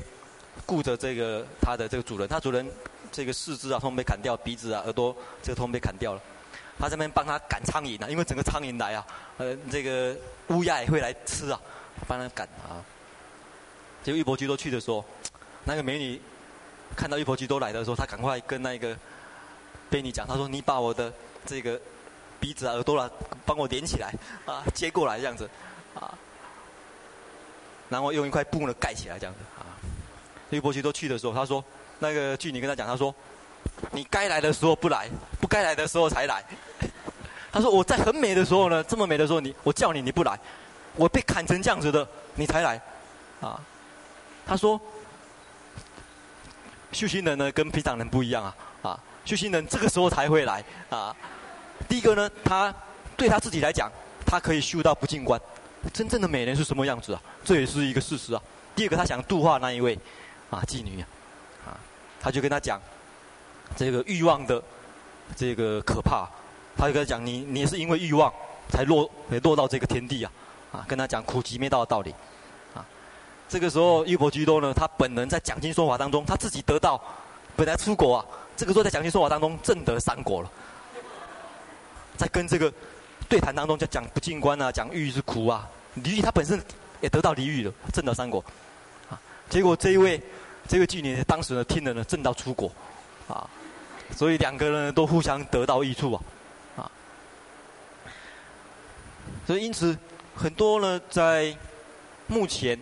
[0.66, 2.70] 顾着这个他的这个主人，他主人
[3.12, 6.22] 这个四肢啊，通被砍掉，鼻子啊、耳朵这个通被砍掉了。
[6.80, 9.06] 他这边帮他赶苍蝇啊，因为整个苍蝇来啊，
[9.38, 10.16] 呃，这个
[10.48, 11.62] 乌鸦也会来吃啊，
[12.08, 12.84] 帮他赶啊。
[14.04, 15.06] 结果玉婆居多去的时候，
[15.66, 16.20] 那个美女
[16.96, 18.98] 看到玉婆居多来的时候，她赶快跟那个
[19.90, 21.14] 婢女讲，她说：“你把我的
[21.46, 21.80] 这个
[22.40, 23.10] 鼻子啊、耳朵啊，
[23.46, 24.14] 帮我连起来
[24.46, 25.48] 啊，接过来这样子
[25.94, 26.18] 啊，
[27.88, 29.70] 然后用一块布呢盖起来这样子啊。”
[30.56, 31.64] 玉婆居多去的时候，他说
[32.00, 33.14] ：“那个妓女跟他讲，他说。”
[33.92, 36.44] 你该来的时候不来，不该来的时候才来。
[37.50, 40.38] 他说：“我在很美的时候呢，这么美的时候你，我叫你你不来，
[40.96, 42.80] 我被砍成这样子的，你才来。”
[43.40, 43.60] 啊，
[44.46, 44.80] 他说
[46.92, 51.16] ：“修行人呢跟平常人不一样啊，啊，修行人这个时候才会来啊。
[51.88, 52.74] 第一个呢，他
[53.16, 53.90] 对他自己来讲，
[54.26, 55.40] 他可以修到不净观，
[55.94, 57.22] 真正的美人是什么样子啊？
[57.46, 58.42] 这也是一个事实啊。
[58.76, 59.98] 第二个，他想度化那一位
[60.54, 61.08] 啊妓女啊，
[61.68, 61.78] 啊，
[62.22, 62.80] 他就跟他讲。”
[63.76, 64.62] 这个欲望的
[65.36, 66.28] 这个可怕，
[66.78, 68.32] 他就跟他讲：你你是因为欲望
[68.70, 69.10] 才落
[69.42, 70.32] 落到这个天地啊！
[70.72, 72.14] 啊，跟他讲苦集灭道的道理。
[72.76, 72.86] 啊，
[73.50, 77.02] 这个时候玉婆居多呢，他本人在讲经说法当中，他自己得到
[77.56, 80.52] 本来出国啊，这个时候在讲经说法当中证得三果了，
[82.16, 82.72] 在跟这个
[83.28, 86.62] 对谈当中就讲不净观啊，讲欲是苦啊，离欲他本身
[87.02, 88.44] 也得到离欲了，证得三果。
[89.10, 90.22] 啊，结果这一位
[90.68, 92.72] 这个妓女当时呢听了呢，震到出国，
[93.28, 93.50] 啊。
[94.16, 96.22] 所以两个人都互相得到益处啊，
[96.78, 96.92] 啊，
[99.48, 99.98] 所以因此
[100.36, 101.56] 很多呢，在
[102.28, 102.80] 目前，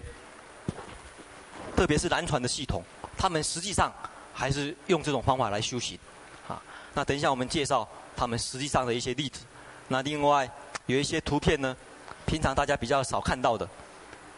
[1.74, 2.84] 特别是南传的系统，
[3.17, 3.94] 他们实际上
[4.34, 5.98] 还是用这种方法来修行，
[6.50, 6.62] 啊，
[6.94, 9.46] 那等一下我们介绍他们实际上的一些例子。
[9.88, 10.50] 那另外
[10.88, 11.74] 有一些图片呢，
[12.26, 13.65] 平常大家比较少看到的，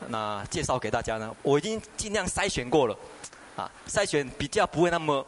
[0.10, 2.96] 那介绍给大家呢，我已经尽量筛选过了，
[3.56, 5.26] 啊，筛选比较不会那么。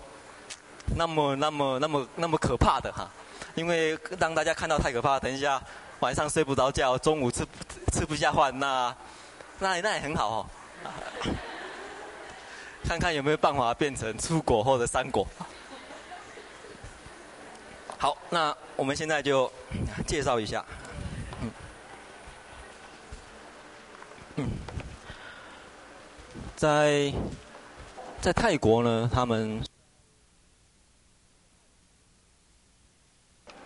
[0.96, 3.10] 那么、那么、那么、那么可怕的哈，
[3.56, 5.60] 因为让大家看到太可怕，等一下
[6.00, 7.44] 晚上睡不着觉，中午吃
[7.92, 8.96] 吃不下饭，那
[9.58, 10.46] 那那也很好哦。
[12.88, 15.28] 看看有没有办法变成出果或者三果。
[17.98, 19.52] 好，那我们现在就
[20.06, 20.64] 介绍一下。
[21.42, 21.52] 嗯，
[24.36, 24.52] 嗯，
[26.56, 27.12] 在
[28.26, 29.62] 在泰国呢，他们。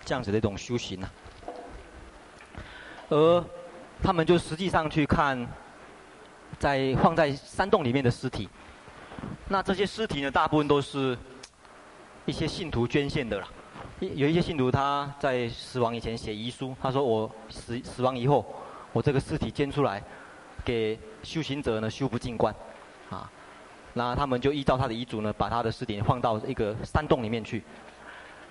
[0.04, 1.10] 这样子的一种修行啊，
[3.08, 3.46] 而
[4.04, 5.48] 他们就实际上去看，
[6.60, 8.50] 在放在山洞里面的尸体，
[9.48, 11.18] 那这些尸体呢，大部分都是
[12.26, 13.48] 一些信徒捐献的啦。
[14.02, 18.46] 有一些信徒他在死亡以前写遗书，他说我死死亡以后，
[18.92, 20.04] 我这个尸体捐出来，
[20.66, 22.54] 给修行者呢修不进观，
[23.10, 23.32] 啊，
[23.94, 27.64] 那他们就依照他的遗嘱呢，把他的尸体放到一个山洞里面去。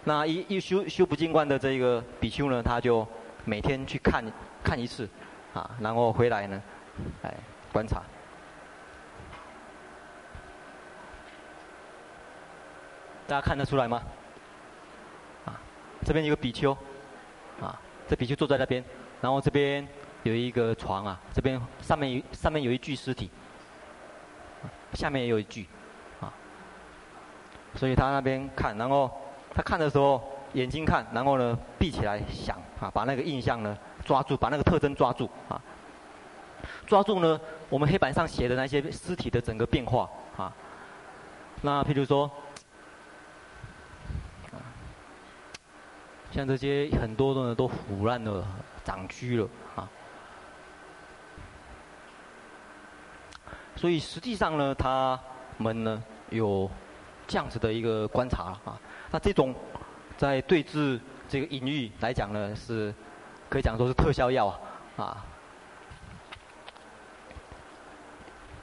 [0.05, 3.07] 那一一修修不净观的这个比丘呢，他就
[3.45, 4.25] 每天去看
[4.63, 5.09] 看一次，
[5.55, 6.63] 啊，然后回来呢，
[7.23, 7.35] 哎
[7.73, 8.03] 观察。
[13.27, 14.03] 大家看得出来吗？
[15.45, 15.61] 啊，
[16.03, 16.73] 这边有个比丘，
[17.61, 18.83] 啊，这比丘坐在那边，
[19.21, 19.87] 然后这边
[20.23, 23.31] 有一个床啊，这边上面上面有一具尸体，
[24.95, 25.67] 下面也有一句，
[26.21, 26.33] 啊，
[27.75, 29.11] 所以他那边看，然后
[29.55, 30.23] 他看的时候
[30.55, 35.61] 眼睛看，然后呢闭起来想啊，把那个印象呢抓住，把那个特征抓住啊，
[36.87, 40.53] 抓住呢我们黑板上写的那些尸体的整个变化啊，
[41.63, 42.31] 那譬如说。
[46.31, 48.47] 像这些很多的呢都腐烂了、
[48.85, 49.89] 长蛆了啊，
[53.79, 55.17] 所以实际上呢，他
[55.57, 56.69] 们呢有
[57.29, 58.77] 这样子的一个观察啊。
[59.13, 59.55] 那这种
[60.17, 62.93] 在对峙这个隐喻来讲呢，是
[63.49, 64.53] 可以讲说是特效药
[64.97, 65.25] 啊。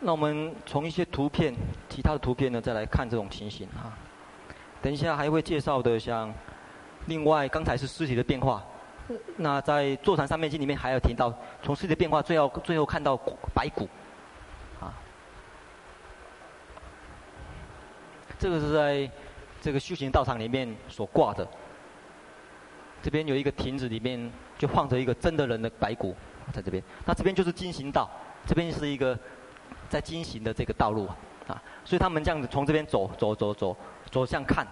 [0.01, 1.53] 那我们从一些图片、
[1.89, 3.95] 其他的图片呢，再来看这种情形啊。
[4.81, 6.33] 等一下还会介绍的像。
[7.07, 8.63] 另外，刚才是尸体的变化，
[9.37, 13.15] 那在《坐禅三昧经》里面还有提到，从尸体的变化最后最后看到
[13.53, 13.87] 白骨，
[18.37, 19.09] 这个是在
[19.61, 21.47] 这个修行道场里面所挂的。
[23.01, 26.15] 这边有一个亭子，里面就放着一个真的人的白骨，
[26.51, 26.81] 在这边。
[27.05, 28.09] 那这边就是金行道，
[28.47, 29.17] 这边是一个
[29.89, 31.05] 在金行的这个道路
[31.47, 33.77] 啊，所以他们这样子从这边走走走走
[34.09, 34.65] 走向看。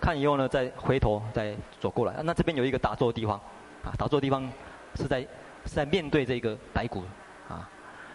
[0.00, 2.22] 看以后呢，再回头再走过来。
[2.22, 3.38] 那这边有一个打坐的地方，
[3.82, 4.50] 啊，打坐的地方
[4.94, 7.02] 是在是在面对这个白骨，
[7.48, 7.68] 啊，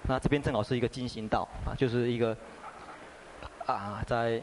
[0.03, 2.37] 那这边正好是一个金行道，啊，就是一个
[3.65, 4.41] 啊，在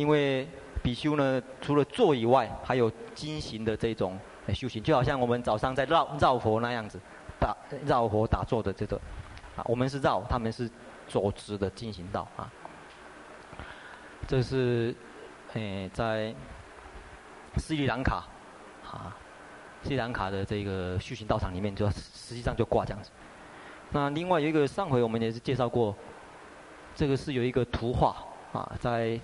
[0.00, 0.46] 因为
[0.82, 4.18] 比丘呢，除了坐以外，还有经行的这种
[4.54, 6.98] 修行，就好像我们早上在绕绕佛那样子，
[7.40, 8.96] 打绕佛打坐的这个，
[9.56, 10.70] 啊，我们是绕，他们是
[11.06, 12.50] 走直的经行道啊。
[14.26, 14.94] 这是
[15.54, 16.34] 诶在。
[17.56, 18.24] 斯里兰卡，
[18.84, 19.16] 啊，
[19.82, 23.10] 斯里兰卡的这个修行道场里面，就实际上就挂这样子。
[23.90, 25.96] 那另外有一个上回我们也是介绍过，
[26.94, 28.14] 这个是有一个图画
[28.52, 29.18] 啊，在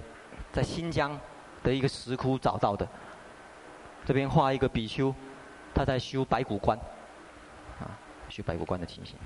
[0.54, 1.20] 在新疆
[1.62, 2.88] 的一个石窟找到的。
[4.06, 5.14] 这边画一个比丘，
[5.74, 6.78] 他在修白骨观，
[7.80, 7.92] 啊，
[8.30, 9.16] 修白骨观的情形。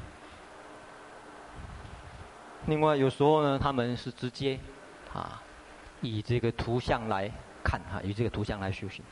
[2.67, 4.59] 另外有时候呢，他们是直接
[5.15, 5.41] 啊，
[6.01, 7.31] 以这个图像来。
[7.65, 9.05] 看哈，以这个图像来修行。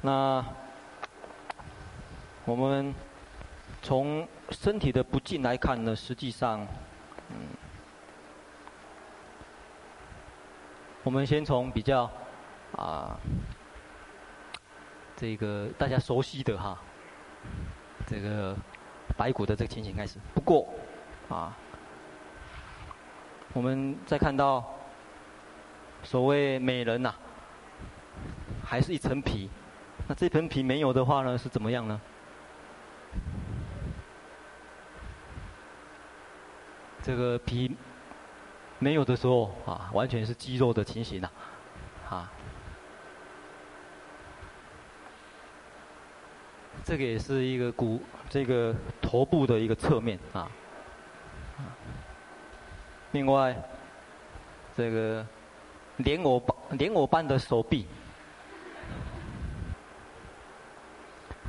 [0.00, 0.44] 那
[2.44, 2.92] 我们
[3.80, 6.66] 从身体的不净来看呢，实际上，
[7.28, 7.36] 嗯，
[11.04, 12.10] 我们先从比较
[12.76, 13.16] 啊，
[15.14, 16.76] 这个大家熟悉的哈，
[18.06, 18.56] 这个
[19.16, 20.18] 白骨的这个情形开始。
[20.34, 20.66] 不过
[21.28, 21.56] 啊。
[23.52, 24.64] 我们再看到
[26.02, 27.14] 所谓美人呐、
[28.64, 29.48] 还是一层皮。
[30.08, 32.00] 那这层皮没有的话呢，是怎么样呢？
[37.00, 37.76] 这个皮
[38.78, 41.28] 没有的时候啊，完全是肌肉的情形呐，
[42.10, 42.30] 啊。
[46.84, 50.50] 这个也是一个骨，这个头部的一个侧面啊。
[53.12, 53.56] 另外，
[54.76, 55.26] 这个
[55.96, 57.86] 莲藕般莲藕般的手臂，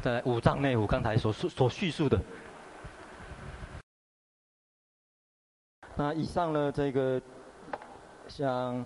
[0.01, 2.17] 在五脏内腑刚才所述所叙述的。
[5.95, 7.21] 那以上呢，这个
[8.27, 8.83] 像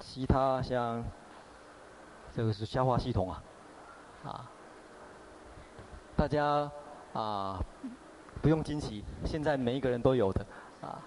[0.00, 1.04] 其他像
[2.34, 3.42] 这个是消化系统啊，
[4.24, 4.50] 啊，
[6.16, 6.70] 大家
[7.12, 7.62] 啊
[8.40, 10.46] 不用惊奇，现在每一个人都有的。
[10.80, 11.02] 啊。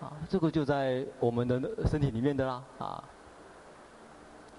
[0.00, 3.02] 啊，这个就在我们的身体里面的啦，啊，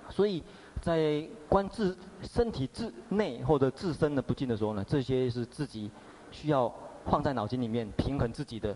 [0.09, 0.41] 所以
[0.81, 5.91] 在观自身体自内或者自身的不净的时候呢，这些是自己
[6.31, 6.73] 需要
[7.05, 8.75] 放在脑筋里面平衡自己的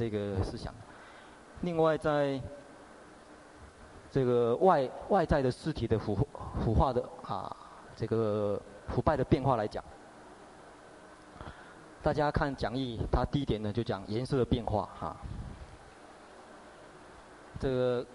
[0.00, 0.72] 这个思想。
[1.60, 2.40] 另外，在
[4.10, 6.16] 这个外外在的尸体的腐
[6.64, 7.54] 腐化的啊，
[7.94, 8.58] 这个
[8.88, 9.84] 腐败的变化来讲，
[12.02, 15.14] 大家看讲义，它第一点呢就讲颜色的变化哈。
[17.58, 18.06] 这个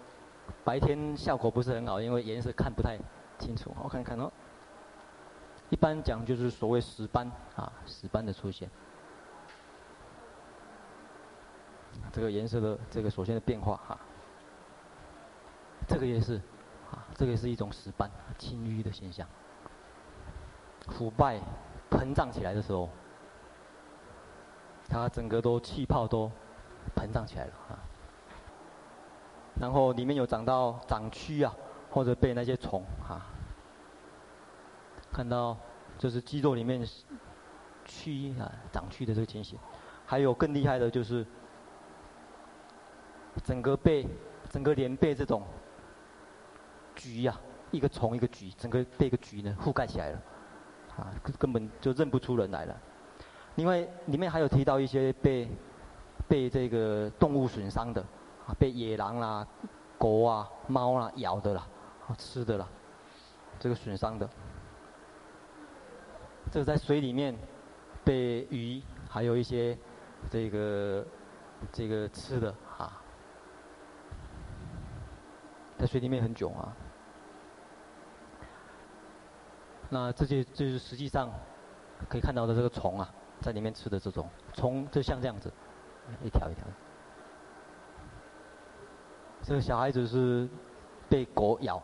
[0.64, 2.98] 白天效果不是很好，因为颜色看不太
[3.38, 3.72] 清楚。
[3.80, 4.28] 我看看哦，
[5.70, 8.68] 一般讲就是所谓死斑啊，死斑的出现。
[12.16, 13.98] 这个颜色的这个首先的变化哈，
[15.86, 16.36] 这个也是
[16.90, 19.28] 啊，这个也是一种死斑青瘀的现象。
[20.88, 21.38] 腐败
[21.90, 22.88] 膨胀起来的时候，
[24.88, 26.32] 它整个都气泡都
[26.94, 27.76] 膨胀起来了啊。
[29.60, 31.54] 然后里面有长到长蛆啊，
[31.90, 33.26] 或者被那些虫啊
[35.12, 35.54] 看到
[35.98, 36.82] 就是肌肉里面
[37.86, 39.58] 蛆啊长蛆的这个情形，
[40.06, 41.26] 还有更厉害的就是
[43.44, 44.06] 整个被、
[44.48, 45.42] 整个脸被这种
[46.94, 47.38] 橘呀、
[47.70, 50.22] 一个虫一个橘，整个被一个橘呢覆盖起来了，
[50.96, 52.76] 啊，根本就认不出人来了。
[53.56, 55.48] 另外里面还有提到一些被
[56.28, 58.00] 被这个动物损伤的，
[58.46, 59.46] 啊，被野狼啦、
[59.98, 61.66] 狗啊、猫啊咬的啦，
[62.08, 62.68] 啊，吃的啦，
[63.58, 64.28] 这个损伤的。
[66.50, 67.36] 这个在水里面
[68.04, 69.76] 被鱼，还有一些
[70.30, 71.06] 这个
[71.72, 73.02] 这个吃的啊，
[75.78, 76.74] 在水里面很久啊。
[79.88, 81.30] 那这些就是实际上
[82.08, 83.08] 可以看到的这个虫啊，
[83.40, 85.52] 在里面吃的这种虫，就像这样子，
[86.22, 86.64] 一条一条。
[89.42, 90.48] 这个小孩子是
[91.08, 91.82] 被狗咬，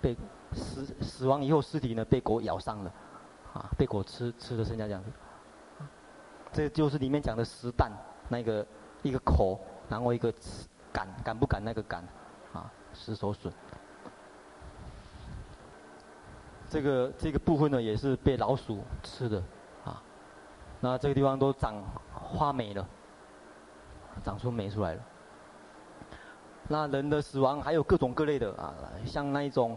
[0.00, 0.16] 被
[0.52, 2.92] 死死亡以后尸体呢被狗咬伤了。
[3.52, 5.10] 啊，被狗吃吃的剩下这样子，
[6.50, 7.92] 这就是里面讲的食蛋，
[8.30, 8.66] 那个
[9.02, 9.60] 一个口，
[9.90, 10.32] 然后一个
[10.90, 12.02] 敢敢不敢那个敢，
[12.92, 13.52] 啊，食手笋。
[16.68, 19.42] 这个这个部分呢，也是被老鼠吃的，
[19.84, 20.02] 啊，
[20.80, 21.74] 那这个地方都长
[22.12, 22.86] 花霉了，
[24.22, 25.02] 长出霉出来了。
[26.68, 28.74] 那人的死亡还有各种各类的啊，
[29.06, 29.76] 像那一种。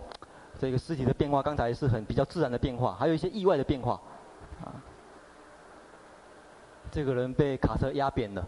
[0.58, 4.00] 这个尸体的变化，刚才是很比较自然的变化，还有一些意外的变化，
[4.64, 4.72] 啊，
[6.90, 8.48] 这个人被卡车压扁了，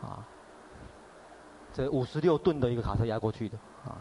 [0.00, 0.24] 啊，
[1.72, 3.58] 这五十六吨的一个卡车压过去的，
[3.88, 3.96] 啊，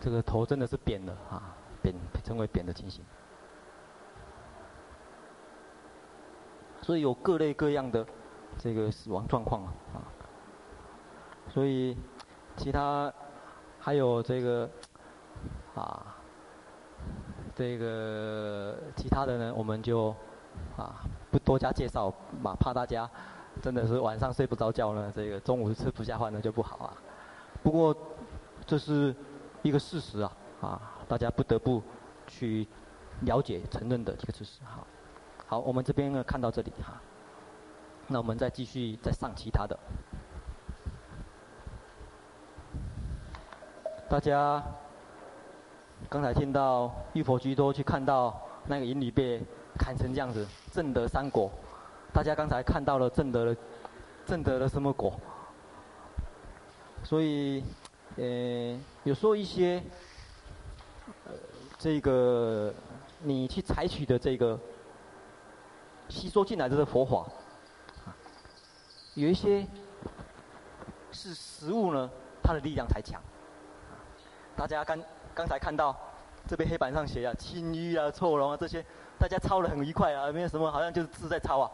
[0.00, 3.04] 这个头真的是扁了啊，扁称为扁的情形，
[6.80, 8.06] 所以有各类各样的
[8.58, 9.98] 这个死亡状况啊，啊，
[11.52, 11.96] 所以
[12.56, 13.12] 其他。
[13.80, 14.70] 还有这个，
[15.74, 16.16] 啊，
[17.54, 20.08] 这个其他的呢，我们就
[20.78, 22.10] 啊不多加介绍，
[22.42, 23.02] 嘛怕大家
[23.62, 26.92] 真的是晚上睡不着觉呢，这个中午吃不下饭呢就不好啊。
[27.62, 27.96] 不过
[28.66, 29.14] 这是
[29.62, 31.82] 一个事实啊，啊，大家不得不
[32.26, 32.66] 去
[33.22, 34.60] 了解、承认的这个事实。
[34.64, 34.86] 好，
[35.46, 37.00] 好，我们这边呢看到这里哈，
[38.06, 39.78] 那我们再继续再上其他的。
[44.10, 44.62] 大家
[46.10, 49.40] 刚才听到玉佛居多去看到那个银铝被
[49.78, 51.50] 砍成这样子，正得三果。
[52.14, 53.56] 大家刚才看到了证得了
[54.24, 55.18] 证得了什么果？
[57.02, 57.64] 所以，
[58.16, 59.82] 呃，有时候一些
[61.26, 61.32] 呃
[61.76, 62.72] 这个
[63.18, 64.56] 你去采取的这个
[66.08, 67.26] 吸收进来这个佛法，
[69.14, 69.66] 有一些
[71.10, 72.08] 是实物呢，
[72.44, 73.20] 它的力量才强。
[74.56, 75.02] 大家刚
[75.34, 75.94] 刚才看到
[76.46, 78.82] 这边黑板上写啊，青淤啊、臭龙啊这些，
[79.18, 81.68] 大家抄得很愉快啊，没有什么，好像就是字在抄啊。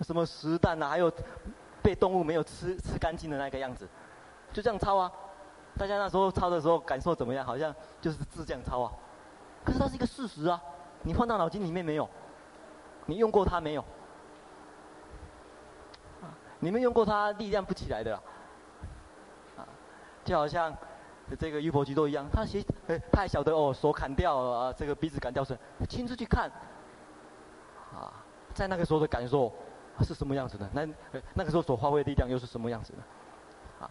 [0.00, 1.12] 什么实弹啊，还有
[1.82, 3.88] 被动物没有吃吃干净的那个样子，
[4.52, 5.10] 就这样抄啊。
[5.78, 7.44] 大家那时候抄的时候感受怎么样？
[7.44, 8.92] 好像就是字这样抄啊。
[9.64, 10.60] 可是它是一个事实啊，
[11.02, 12.08] 你放到脑筋里面没有？
[13.06, 13.84] 你用过它没有？
[16.58, 18.22] 你没用过它，力量不起来的啊。
[20.24, 20.76] 就好像。
[21.38, 25.56] 这个玉婆居都一样，他写，呃，他还晓得哦，手砍掉啊，这个鼻子砍掉是，
[25.88, 26.50] 亲自去看，
[27.94, 28.10] 啊，
[28.52, 29.52] 在那个时候的感受
[30.04, 30.68] 是什么样子的？
[30.72, 30.88] 那，
[31.34, 33.84] 那个时候所发挥的力量又是什么样子的？
[33.84, 33.90] 啊，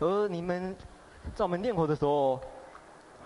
[0.00, 0.76] 而你们
[1.34, 2.40] 在我们念佛的时候，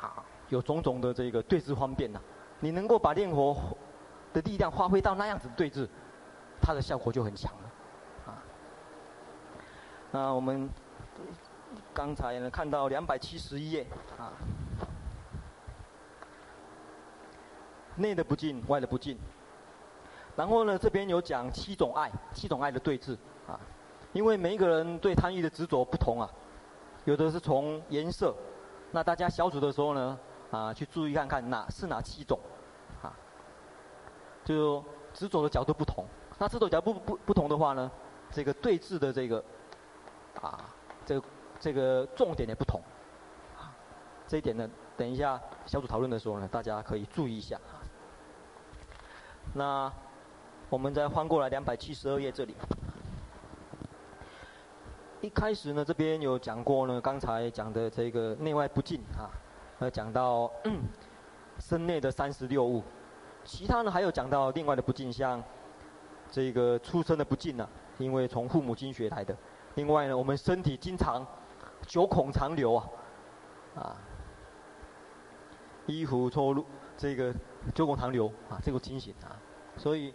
[0.00, 2.20] 啊，有种种的这个对治方便呐，
[2.60, 3.56] 你能够把念佛
[4.32, 5.88] 的力量发挥到那样子对治，
[6.60, 7.70] 它的效果就很强了，
[8.26, 8.42] 啊，
[10.10, 10.68] 那我们。
[11.94, 13.86] 刚才呢，看到两百七十一页
[14.18, 14.32] 啊，
[17.94, 19.16] 内的不净，外的不净。
[20.36, 23.16] 然后呢，这边有讲七种爱，七种爱的对峙
[23.46, 23.58] 啊。
[24.12, 26.30] 因为每一个人对贪欲的执着不同啊，
[27.04, 28.34] 有的是从颜色，
[28.90, 30.18] 那大家小组的时候呢，
[30.50, 32.38] 啊，去注意看看哪是哪七种
[33.02, 33.12] 啊，
[34.44, 36.04] 就执着的角度不同。
[36.38, 37.90] 那执着角度不不不同的话呢，
[38.30, 39.44] 这个对峙的这个
[40.40, 40.64] 啊，
[41.04, 41.26] 这个。
[41.62, 42.80] 这个重点也不同，
[43.58, 43.68] 啊，
[44.26, 44.66] 这一点呢，
[44.96, 47.60] 等一下小组讨论的时候呢，大家可以注意一下。
[49.52, 49.92] 那
[50.70, 52.54] 我们再翻过来两百七十二页这里，
[55.20, 59.26] 一开始呢，这边有讲过呢，刚才讲的这个内外不净啊，
[59.80, 60.48] 呃，讲到
[61.58, 62.84] 身内的三十六物，
[63.44, 65.42] 其他呢还有讲到另外的不净，像
[66.30, 67.68] 这个出生的不净呢，
[67.98, 69.36] 因为从父母亲学来的，
[69.74, 71.26] 另外呢，我们身体经常。
[71.86, 72.86] 九孔常流啊，
[73.74, 73.96] 啊，
[75.86, 76.64] 衣服错入
[76.96, 77.34] 这个
[77.74, 79.34] 九孔长流啊，这个情形啊，
[79.78, 80.14] 所以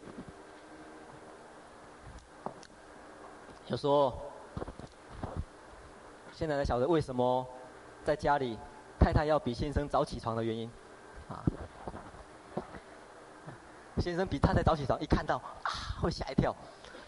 [3.67, 4.13] 有时候
[6.31, 7.45] 现在才晓得为什么
[8.03, 8.57] 在家里
[8.99, 10.69] 太太要比先生早起床的原因
[11.29, 11.43] 啊。
[13.97, 16.53] 先生比太太早起床，一看到啊会吓一跳，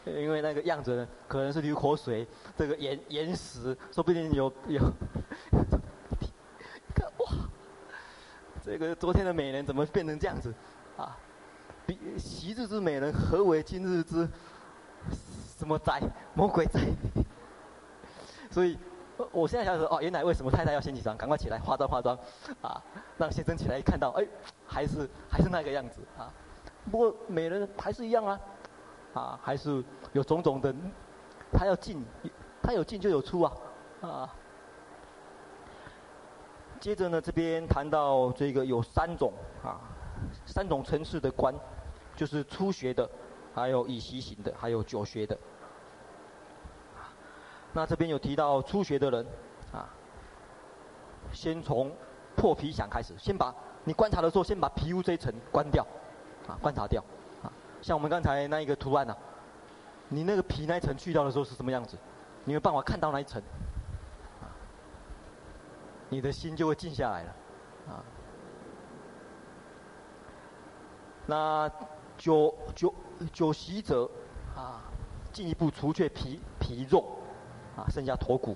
[0.05, 2.25] 因为那个样子，可能是流口水，
[2.57, 4.81] 这个眼眼屎，说不定有有。
[7.17, 7.31] 哇，
[8.63, 10.53] 这个昨天的美人怎么变成这样子？
[10.95, 11.15] 啊，
[11.85, 14.27] 比昔日之美人何为今日之
[15.57, 15.99] 什么灾？
[16.35, 16.79] 魔鬼灾！
[18.51, 18.77] 所以，
[19.31, 22.17] 我现在想说哦，原来为什么太太要先起床，赶快起来化妆化妆，
[22.61, 22.81] 啊，
[23.17, 24.25] 让先生起来看到，哎，
[24.67, 26.31] 还是还是那个样子啊。
[26.91, 28.39] 不过美人还是一样啊，
[29.15, 29.83] 啊，还是
[30.13, 30.73] 有种种的，
[31.51, 32.05] 他要进，
[32.61, 33.53] 他有进就有出啊，
[34.01, 34.35] 啊。
[36.79, 39.33] 接着呢，这边谈到这个有三种
[39.63, 39.81] 啊，
[40.45, 41.53] 三种层次的观，
[42.15, 43.09] 就是初学的，
[43.57, 45.35] 还有已习行的，还有久学的。
[47.73, 49.25] 那这边有提到初学的人，
[49.73, 49.89] 啊，
[51.33, 51.91] 先从
[52.35, 53.51] 破皮想开始，先把
[53.83, 55.83] 你观察的时候，先把皮肤这一层关掉。
[56.47, 57.03] 啊，观察掉，
[57.41, 57.51] 啊，
[57.81, 59.17] 像我们刚才那一个图案呢，
[60.07, 61.97] 你那个皮那一层去掉的时候是什么样子？
[62.45, 63.41] 你有办法看到那一层，
[64.39, 64.45] 啊，
[66.09, 67.35] 你的心就会静下来了，
[67.89, 68.03] 啊。
[71.25, 71.69] 那
[72.17, 72.93] 久久
[73.31, 74.09] 久习者，
[74.55, 74.81] 啊，
[75.31, 77.03] 进一步除却皮皮肉，
[77.75, 78.55] 啊，剩下驼骨，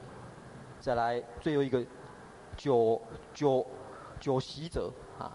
[0.79, 1.85] 再来最后一个
[2.55, 3.01] 久
[3.33, 3.65] 久
[4.19, 5.31] 久习者，啊，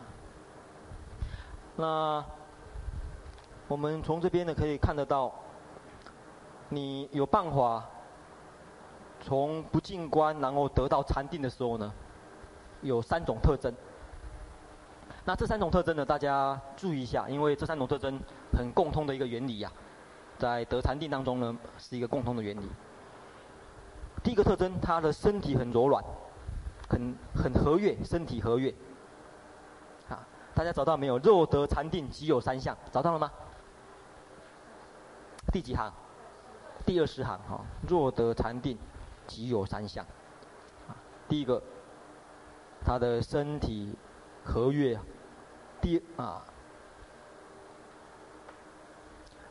[1.77, 2.25] 那。
[3.69, 5.35] 我们从这边呢可以看得到，
[6.69, 7.85] 你有办法
[9.21, 11.93] 从不进观，然后得到禅定的时候呢，
[12.81, 13.75] 有三种特征。
[15.29, 18.17] 那这三种特征呢，大家注意一下，因为这三种特征
[18.57, 22.71] 很共通的一个原理呀、啊，在得禅定当中呢是一个共通的原理。
[24.23, 26.01] 第一个特征，他的身体很柔软，
[26.89, 28.73] 很很和悦，身体和悦。
[30.09, 30.25] 啊，
[30.55, 31.19] 大家找到没有？
[31.19, 33.29] 若得禅定，即有三项，找到了吗？
[35.53, 35.93] 第几行？
[36.85, 37.65] 第二十行哈。
[37.89, 38.79] 若得禅定，
[39.27, 40.07] 即有三项。
[41.29, 41.61] 第一个，
[42.85, 43.93] 他的身体
[44.45, 44.97] 和悦。
[46.17, 46.43] 啊，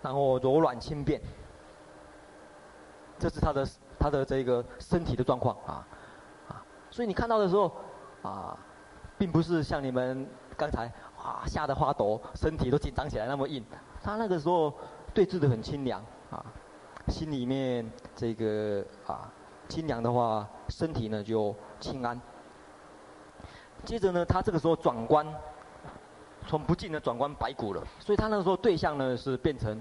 [0.02, 1.22] 然后柔软轻便，
[3.18, 3.68] 这是他的
[4.00, 5.88] 他的这个身体的状况啊
[6.48, 6.64] 啊。
[6.90, 7.72] 所以你看到的时候
[8.22, 8.58] 啊，
[9.18, 10.28] 并不是像你们
[10.58, 13.64] 刚才啊吓得发抖，身体都紧张起来那么硬。
[14.04, 14.74] 他那个时候。
[15.16, 16.46] 对峙的很清凉啊，
[17.08, 19.32] 心里面这个啊
[19.70, 22.20] 清凉的话，身体呢就轻安。
[23.86, 25.26] 接着呢，他这个时候转观，
[26.48, 29.80] 从不净的转观白骨了，所以他那个时候对象呢是变成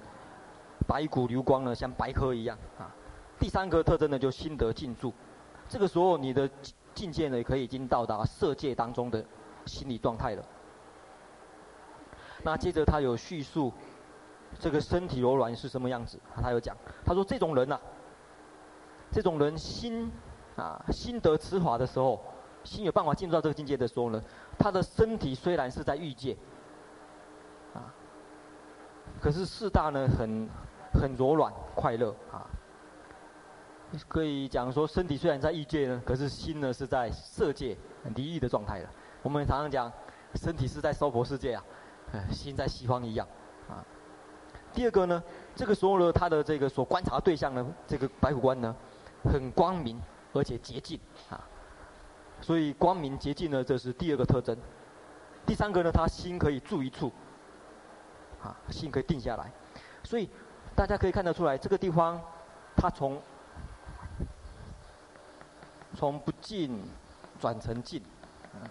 [0.86, 2.90] 白骨流光呢，像白鹤一样啊。
[3.38, 5.12] 第三个特征呢就心得静住，
[5.68, 6.48] 这个时候你的
[6.94, 9.24] 境界呢可以已经到达色界当中的
[9.66, 10.44] 心理状态了。
[12.42, 13.72] 那接着他有叙述。
[14.60, 16.16] 这个身体柔软是什么样子？
[16.40, 17.80] 他有讲，他说这种人呐、啊，
[19.10, 20.08] 这种人心
[20.54, 22.20] 啊，心得此法的时候，
[22.62, 24.22] 心有办法进入到这个境界的时候呢，
[24.56, 26.36] 他的身体虽然是在欲界，
[29.20, 30.48] 可是四大呢很
[30.92, 32.46] 很柔软快乐啊，
[34.08, 37.76] 可以讲说身体虽然在欲界呢，可是心呢是在色界
[38.14, 38.88] 离欲的状态了。
[39.22, 39.90] 我们常常讲，
[40.34, 41.64] 身体是在娑婆世界啊，
[42.30, 43.26] 心在西方一样
[43.68, 43.84] 啊。
[44.72, 45.22] 第二个呢，
[45.54, 48.74] 这个时候呢，他的这个所观察对象呢，这个白骨观呢，
[49.22, 50.00] 很光明
[50.32, 50.98] 而且洁净
[51.30, 51.40] 啊，
[52.40, 54.56] 所以光明洁净呢，这是第二个特征。
[55.46, 57.12] 第三个呢，他心可以住一处，
[58.44, 59.50] 啊，心可以定下来，
[60.02, 60.28] 所以
[60.76, 62.20] 大家可以看得出来，这个地方，
[62.76, 63.18] 他从
[65.96, 66.78] 从不净
[67.40, 68.02] 转成净，
[68.52, 68.68] 啊，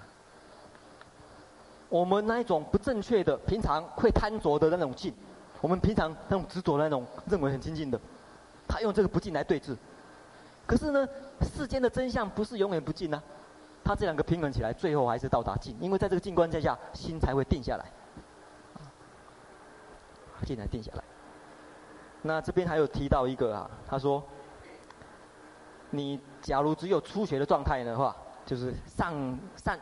[1.90, 5.12] 我们那一种不正确的，平常会贪着的那种净。
[5.60, 8.00] 我们平常那种执着的那种认为很清净的，
[8.68, 9.76] 他用这个不进来对峙。
[10.68, 11.08] 可是呢，
[11.42, 13.24] 世间的真相不是永远不进呢、啊，
[13.84, 17.86] 他这两个平衡起来，最后还是到达静，因为在这个静观之下，心才会定下来。
[20.44, 21.04] 进来定下来。
[22.22, 24.24] 那这边还有提到一个啊，他说，
[25.90, 28.16] 你假如只有初学的状态的话，
[28.46, 29.78] 就是上上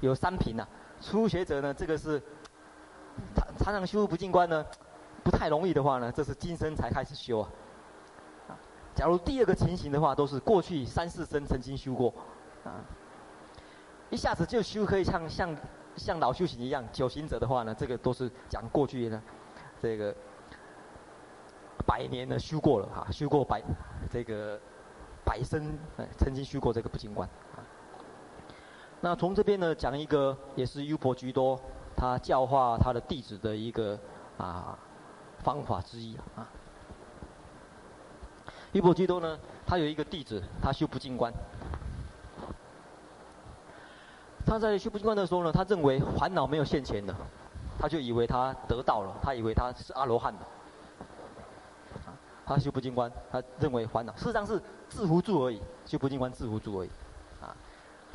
[0.00, 0.66] 有三品啊，
[1.00, 2.22] 初学者呢，这个是
[3.58, 4.64] 常常修不进关呢。
[5.22, 7.50] 不太容易的话呢，这是今生才开始修啊。
[8.94, 12.14] 假如第二个情形的话，都是过去三四生曾经修过，
[12.62, 12.78] 啊，
[14.08, 15.56] 一下子就修可以像像
[15.96, 19.20] 像老修行一样九行者的话呢，这个都是讲过去呢，
[19.82, 20.14] 这个
[21.86, 23.62] 百年的修过了哈，修过百
[24.10, 24.58] 这个
[25.24, 25.78] 百生，
[26.18, 27.62] 曾经修过这个不净观啊。
[29.00, 31.60] 那从这边呢讲一个，也是优婆居多
[31.94, 33.98] 他教化他的弟子的一个
[34.38, 34.78] 啊
[35.38, 36.48] 方法之一啊。
[38.72, 41.32] 优婆居多呢，他有一个弟子，他修不净观。
[44.44, 47.14] 他在修不净观的时候呢，他认为烦恼没有现前的，
[47.78, 50.40] 他就以为他得到了，他以为他是阿罗汉的。
[52.44, 56.90] 他修不净观，他认为烦恼事实上是自扶住而已，修不净观自扶住而已，
[57.42, 57.50] 啊，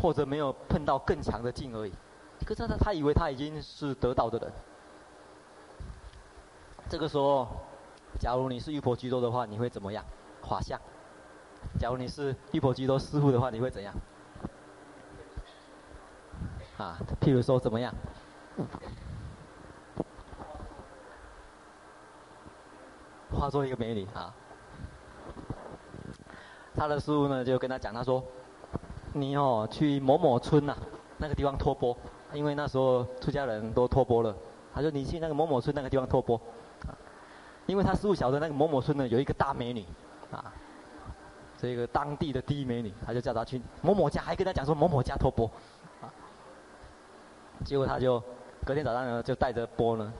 [0.01, 1.91] 或者没有碰到更强的境而已。
[2.45, 4.51] 可是他他以为他已经是得道的人。
[6.87, 7.45] 这个时候，
[8.19, 10.03] 假如你是玉婆居多的话，你会怎么样？
[10.41, 10.79] 画像。
[11.77, 13.93] 假如你是玉婆居多师父的话，你会怎样？
[16.77, 17.93] 啊，譬如说怎么样？
[23.41, 24.31] 化作一个美女啊。
[26.75, 28.23] 他的师傅呢就跟他讲，他说
[29.13, 30.77] ：“你哦去某某村呐、
[31.17, 31.97] 那个地方托钵，
[32.33, 34.35] 因为那时候出家人都托钵了。
[34.75, 36.39] 他说你去那个某某村那个地方托钵，
[37.65, 39.83] 因为他师傅晓得那个某某村呢有一个大美女，
[40.31, 40.53] 啊，
[41.57, 45.49] 这个当地的第一美女，他就叫他去某某家，还跟他讲说某某家托钵。”
[47.65, 48.21] 结果他就
[48.63, 50.13] 隔天早上呢，就带着钵呢，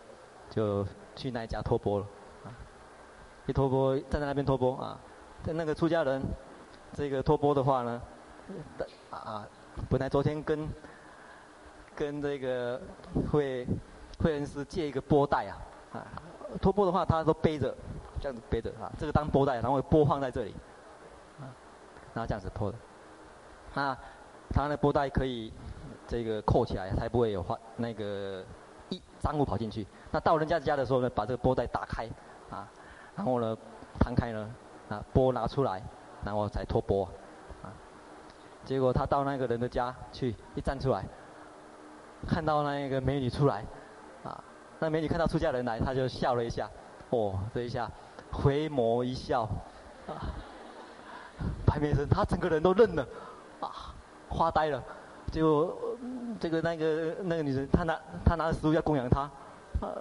[0.50, 0.84] 就
[1.16, 2.06] 去那一家托钵了。
[3.46, 4.98] 一托钵站在那边托钵啊，
[5.44, 6.22] 在那个出家人，
[6.94, 8.02] 这个托钵的话呢，
[9.10, 9.48] 啊，
[9.90, 10.68] 本来昨天跟
[11.96, 12.82] 跟这个
[13.32, 13.68] 会
[14.20, 15.58] 会恩师借一个钵袋啊，
[15.94, 16.08] 啊，
[16.62, 17.76] 托钵的话他都背着，
[18.20, 20.56] 这样子背着啊，这个当钵袋，然后钵放在这里，
[21.40, 21.50] 啊，
[22.14, 22.78] 然后这样子托的，
[23.82, 23.98] 啊，
[24.50, 25.54] 他那钵袋可以。
[26.08, 28.44] 这个扣起来才不会有坏那个
[28.90, 29.88] 一脏物跑进去。
[30.12, 32.06] 那到人家家的时候呢，把这个钵袋打开，
[32.50, 32.68] 啊，
[33.16, 33.58] 然后呢，
[34.00, 34.50] 摊开呢，
[34.90, 35.82] 啊，钵拿出来，
[36.24, 37.06] 然后再托钵，
[37.62, 37.70] 啊，
[38.64, 41.06] 结果他到那个人的家去，一站出来，
[42.28, 43.66] 看到那一个美女出来，
[44.24, 44.44] 啊，
[44.80, 46.70] 那美女看到出家人来，他就笑了一下，
[47.10, 47.90] 哦，这一下
[48.32, 49.44] 回眸一笑，
[50.08, 50.32] 啊，
[51.66, 53.08] 白眉僧他整个人都愣了，
[53.60, 53.94] 啊，
[54.30, 54.82] 发呆了。
[55.32, 55.78] 结果
[56.40, 59.22] 这个那个那个女生，她拿她拿着食物要供养他，
[59.80, 59.96] 啊。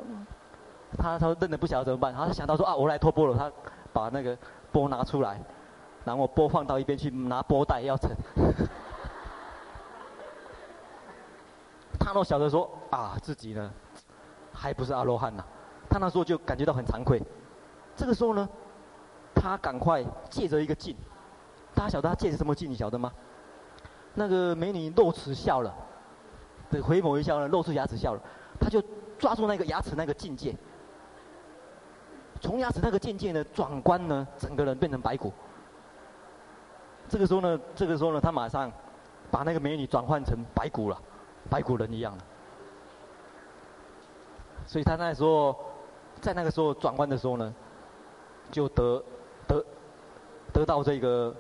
[0.97, 3.51] 他，他愣得不晓得怎么办，他想到说啊，我来托钵了，他
[3.93, 4.37] 把那个
[4.73, 5.41] 钵拿出来，
[6.05, 8.11] 然后钵放到一边去拿钵袋要盛。
[11.99, 13.71] 她都晓得说啊，自己呢
[14.53, 15.45] 还不是阿罗汉呐，
[15.89, 17.23] 他那时候就感觉到很惭愧。
[17.95, 18.49] 这个时候呢，
[19.35, 20.97] 他赶快借着一个镜，
[21.75, 22.71] 大家晓得他借着什么镜？
[22.71, 23.13] 你晓得吗？
[24.15, 25.73] 那个美女露齿笑了，
[26.69, 28.21] 对，回眸一笑呢，露出牙齿笑了。
[28.59, 28.83] 他就
[29.19, 30.57] 抓住那个牙齿那个境界，
[32.41, 35.33] 从牙齿那个渐渐的转关呢，整个人变成白骨。
[37.09, 38.71] 这个时候呢，这个时候呢，他马上
[39.31, 41.01] 把那个美女转换成白骨了，
[41.49, 42.25] 白骨人一样了。
[44.67, 45.55] 所以他那时候，
[46.21, 47.55] 在那个时候转关的时候呢，
[48.51, 49.03] 就得
[49.47, 49.65] 得
[50.53, 51.35] 得到这个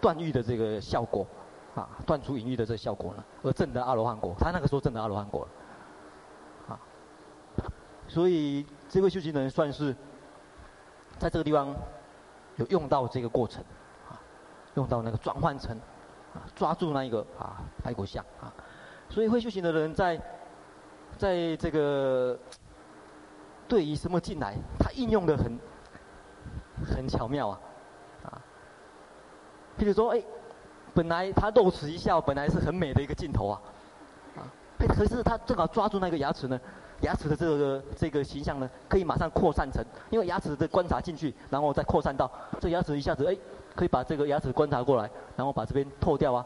[0.00, 1.26] 断欲的这个效果。
[1.74, 5.44] 啊，断除淫欲的这个效果呢，而证得阿罗汉果，他那个时候证得阿罗汉果
[6.68, 6.78] 了，啊，
[8.06, 9.92] 所以这位修行人算是
[11.24, 11.74] 在这个地方
[12.56, 13.64] 有用到这个过程，
[14.10, 14.20] 啊，
[14.74, 15.74] 用到那个转换成，
[16.34, 18.52] 啊，抓住那一个啊白骨相啊，
[19.08, 20.20] 所以会修行的人在
[21.16, 22.38] 在这个
[23.66, 25.58] 对于什么进来，他应用的很
[26.94, 27.60] 很巧妙啊，
[28.24, 28.42] 啊，
[29.78, 30.22] 譬如说哎。
[30.96, 33.60] 本来他露齿一笑，本来是很美的一个镜头啊，
[34.36, 34.46] 啊，
[34.78, 36.60] 可是他正好抓住那个牙齿呢，
[37.04, 43.36] 牙齿的这个这个形象呢，可以马上扩散成，因为牙齿的观察进去，然后再扩散到这牙齿一下子哎，
[43.76, 46.44] 可以把这个牙齿观察过来，然后把这边透掉啊，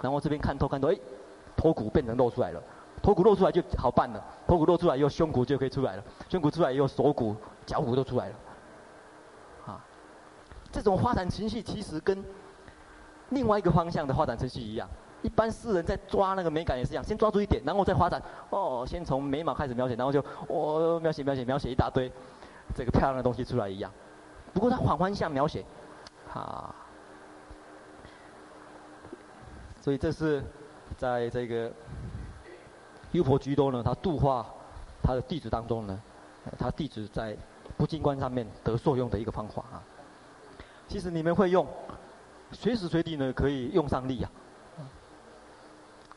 [0.00, 0.96] 然后这边看透看透，哎，
[1.56, 2.62] 头骨变成露出来了，
[3.02, 7.36] 头骨露出来就好办了，头骨露出来以后胸骨就可以出来了，胸骨出来以后锁骨、
[7.66, 8.34] 脚骨都出来了，
[9.66, 9.84] 啊，
[10.70, 12.24] 这种发展情绪其实跟。
[13.30, 14.88] 另外一个方向的发展程序一样，
[15.22, 18.22] 一般诗人在抓那个美感也是一样，先抓住一点，然后再发展。
[18.50, 22.10] 哦，先从眉毛开始描写，然后就哦描写描写描写一大堆，
[22.74, 23.90] 这个漂亮的东西出来一样。
[24.52, 25.64] 不过他反方向描写，
[26.32, 26.74] 啊，
[29.80, 30.42] 所以这是
[30.96, 31.72] 在这个
[33.12, 34.46] 优婆居多呢，他度化
[35.02, 36.00] 他的弟子当中呢，
[36.58, 37.36] 他弟子在
[37.76, 39.82] 不净观上面得受用的一个方法啊。
[40.86, 41.66] 其实你们会用。
[42.52, 44.30] 随时随地呢，可以用上力啊！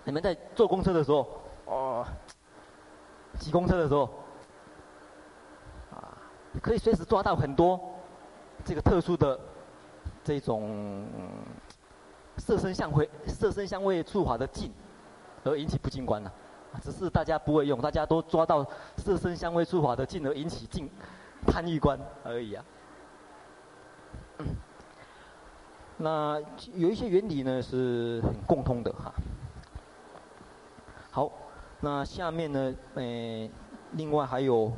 [0.06, 1.28] 你们在坐公车的时候，
[1.66, 2.06] 哦，
[3.38, 4.10] 挤公车的时候，
[5.92, 6.18] 啊，
[6.62, 7.80] 可以随时抓到很多
[8.66, 9.40] 这个特殊的
[10.24, 11.06] 这种
[12.38, 14.72] 色身相味色身相味触法的境，
[15.44, 16.34] 而引起不净观了。
[16.82, 18.66] 只是大家不会用，大家都抓到
[18.98, 20.90] 色身相味触法的境而引起净
[21.46, 22.64] 贪欲观而已啊。
[25.98, 26.40] 那
[26.76, 29.12] 有一些原理呢是很共通的哈。
[31.12, 31.32] 好，
[31.82, 33.50] 那下面呢，诶，
[33.94, 34.72] 另外还有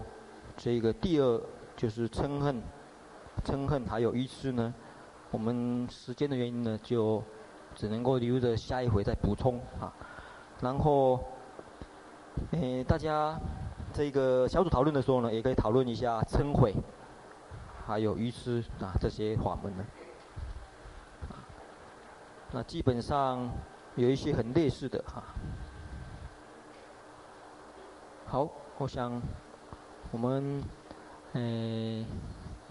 [0.56, 1.42] 这个第二
[1.76, 2.62] 就是嗔恨，
[3.44, 4.74] 嗔恨还有愚痴呢。
[5.30, 7.22] 我们时间的原因呢，就
[7.76, 9.94] 只能够留着下一回再补充啊。
[10.62, 11.20] 然后，
[12.52, 13.38] 诶，大家
[13.92, 16.74] 这个小组讨论的时候呢，也可以讨论一下嗔悔，
[17.86, 19.86] 还有愚痴啊这些法门呢。
[22.54, 23.50] 那基本上
[23.96, 25.22] 有一些很类似的哈。
[28.32, 29.22] 好，我想
[30.10, 30.64] 我们
[31.34, 32.06] 嗯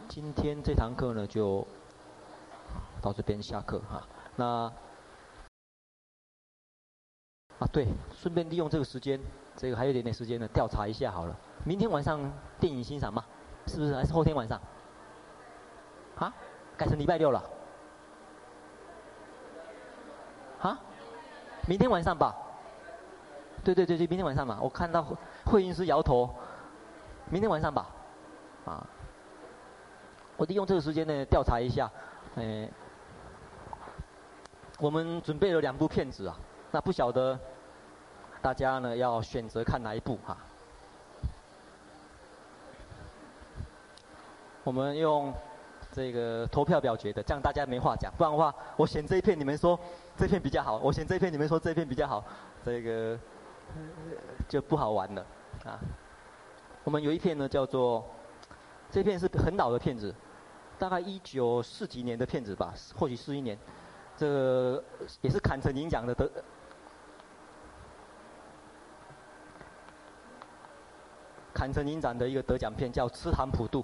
[0.09, 1.67] 今天这堂课呢就
[3.03, 4.03] 到这边下课哈。
[4.37, 4.73] 那
[7.59, 9.21] 啊对，顺便利用这个时间，
[9.55, 11.37] 这个还有一点点时间呢，调查一下好了。
[11.63, 12.19] 明天晚上
[12.59, 13.23] 电影欣赏吗？
[13.67, 13.95] 是不是？
[13.95, 14.59] 还是后天晚上？
[16.17, 16.35] 啊？
[16.75, 17.45] 改成礼拜六了？
[20.63, 20.81] 啊，
[21.69, 22.35] 明天晚上吧。
[23.63, 24.59] 对对对对，明天晚上嘛。
[24.63, 25.07] 我看到
[25.45, 26.29] 会阴师摇头，
[27.31, 27.87] 明天晚上吧。
[28.65, 28.87] 啊，
[30.37, 31.91] 我利用这个时间呢调查一下，
[32.37, 32.71] 诶，
[34.79, 36.37] 我们准备了两部片子啊，
[36.71, 37.39] 那不晓得
[38.43, 40.37] 大家呢要选择看哪一部哈？
[44.65, 45.33] 我们用。
[45.93, 48.13] 这个投票表决的，这样大家没话讲。
[48.17, 49.77] 不然的话，我选这一片，你们说
[50.17, 52.25] 这片比较好；我选这一片，你们说这片比较好，
[52.65, 53.19] 这个
[54.49, 55.27] 就不好玩了
[55.65, 55.79] 啊。
[56.85, 58.05] 我们有一片呢，叫做
[58.91, 60.15] 这片是很老的片子，
[60.79, 63.59] 大概一九四几年的片子吧，或许四一年。
[64.17, 64.83] 这
[65.23, 66.31] 也是坎城影奖的得，
[71.55, 73.81] 坎城影展的一个得奖片，叫《痴含普渡》。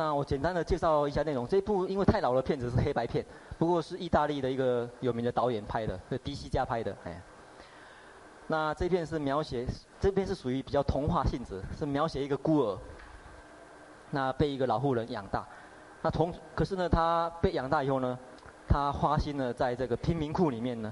[0.00, 1.46] 那我简单的介绍一下内容。
[1.46, 3.22] 这部因为太老的片子是黑白片，
[3.58, 6.96] 不过是意大利的一个有名的导演拍的，是迪西加拍的。
[7.04, 7.22] 哎，
[8.46, 9.66] 那这片是描写，
[10.00, 12.78] 这片是属于比较童话性质，是描写一个孤儿，
[14.08, 15.46] 那被一个老妇人养大。
[16.00, 18.18] 那同可是呢，他被养大以后呢，
[18.66, 20.90] 他花心呢，在这个贫民窟里面呢，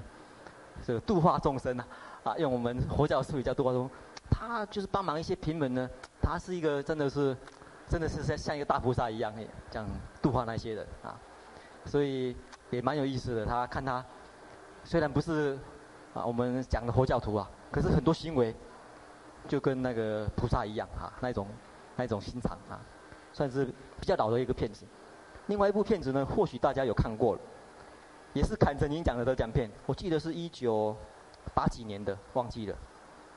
[0.85, 1.87] 这个度化众生啊，
[2.25, 3.91] 啊，用我们佛教术语叫度化众生。
[4.29, 5.89] 他就是帮忙一些贫民呢，
[6.21, 7.35] 他是一个真的是。
[7.89, 9.33] 真的是像像一个大菩萨一样，
[9.71, 9.87] 这样
[10.21, 11.17] 度化那些人啊，
[11.85, 12.37] 所以
[12.69, 13.43] 也蛮有意思的。
[13.43, 14.05] 他看他
[14.83, 15.57] 虽然不是
[16.13, 18.55] 啊我们讲的佛教徒啊，可是很多行为
[19.47, 21.47] 就跟那个菩萨一样啊，那种
[21.95, 22.79] 那种心肠啊，
[23.33, 23.65] 算是
[23.99, 24.85] 比较老的一个片子。
[25.47, 27.41] 另外一部片子呢，或许大家有看过了，
[28.33, 30.95] 也是坎城影奖的得奖片，我记得是一九
[31.55, 32.77] 八几年的，忘记了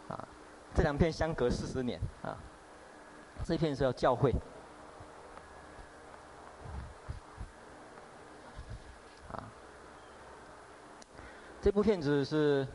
[0.09, 0.28] 啊。
[0.74, 2.36] 这两片相隔四十年啊。
[3.45, 4.32] 这片是叫教会，
[9.32, 9.45] 啊，
[11.61, 12.66] 这部片子是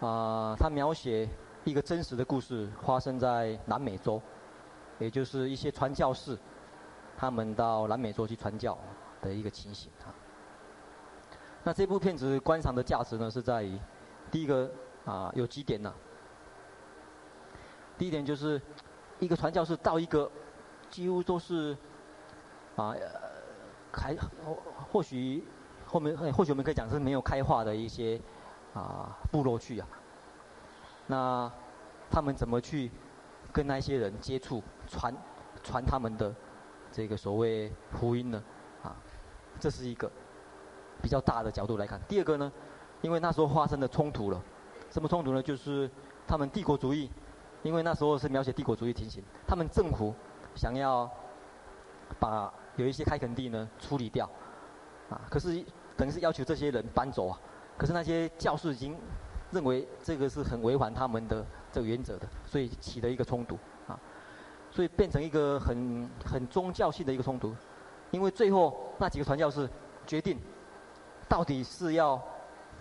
[0.00, 1.28] 啊，它描写
[1.64, 4.20] 一个真实的故事，发生在南美洲，
[4.98, 6.36] 也就是一些传教士，
[7.16, 8.76] 他们到南美洲去传教
[9.22, 10.12] 的一个情形啊。
[11.62, 13.78] 那这部片子观赏的价值呢，是在于
[14.32, 14.68] 第一个
[15.04, 15.94] 啊，有几点呢？
[17.96, 18.60] 第一点就是。
[19.20, 20.30] 一个传教士到一个
[20.90, 21.76] 几乎都是
[22.76, 22.94] 啊，
[23.92, 24.14] 还
[24.44, 24.56] 或
[24.92, 25.44] 或许
[25.86, 28.20] 后面或许我们可以讲是没有开化的一些
[28.74, 29.88] 啊部落去啊，
[31.08, 31.50] 那
[32.10, 32.90] 他们怎么去
[33.52, 35.14] 跟那些人接触，传
[35.64, 36.32] 传他们的
[36.92, 38.42] 这个所谓福音呢？
[38.82, 38.94] 啊，
[39.58, 40.10] 这是一个
[41.02, 42.00] 比较大的角度来看。
[42.06, 42.52] 第二个呢，
[43.00, 44.40] 因为那时候发生了冲突了，
[44.90, 45.42] 什么冲突呢？
[45.42, 45.90] 就是
[46.26, 47.10] 他们帝国主义。
[47.62, 50.14] 因为那时候是描写帝国主义情形，他们政府
[50.54, 51.10] 想要
[52.20, 54.30] 把有一些开垦地呢处理掉，
[55.10, 55.64] 啊，可是
[55.96, 57.38] 等于是要求这些人搬走啊，
[57.76, 58.96] 可是那些教士已经
[59.50, 63.98] 认为这个是很违反他们的这个原则的，所以起了一个冲突啊，
[64.70, 67.52] 所以变成一个很很宗教性的一个冲突，
[68.12, 69.68] 因为最后那几个传教士
[70.06, 70.38] 决定，
[71.28, 72.22] 到底是要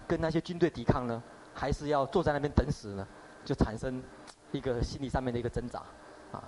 [0.07, 1.21] 跟那些军队抵抗呢，
[1.55, 3.07] 还是要坐在那边等死呢，
[3.43, 4.03] 就产生。
[4.51, 5.79] 一个心理上面的一个挣扎，
[6.31, 6.43] 啊，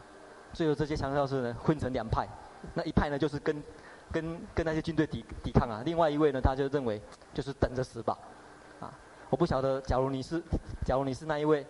[0.53, 2.27] 最后这些传教士呢分成两派，
[2.73, 3.63] 那一派呢就是跟
[4.11, 5.81] 跟跟那些军队抵抵抗啊。
[5.85, 7.01] 另外一位呢，他就认为
[7.33, 8.17] 就是等着死吧，
[8.79, 8.93] 啊，
[9.29, 10.41] 我不晓得，假如你是，
[10.85, 11.65] 假如你是那一位，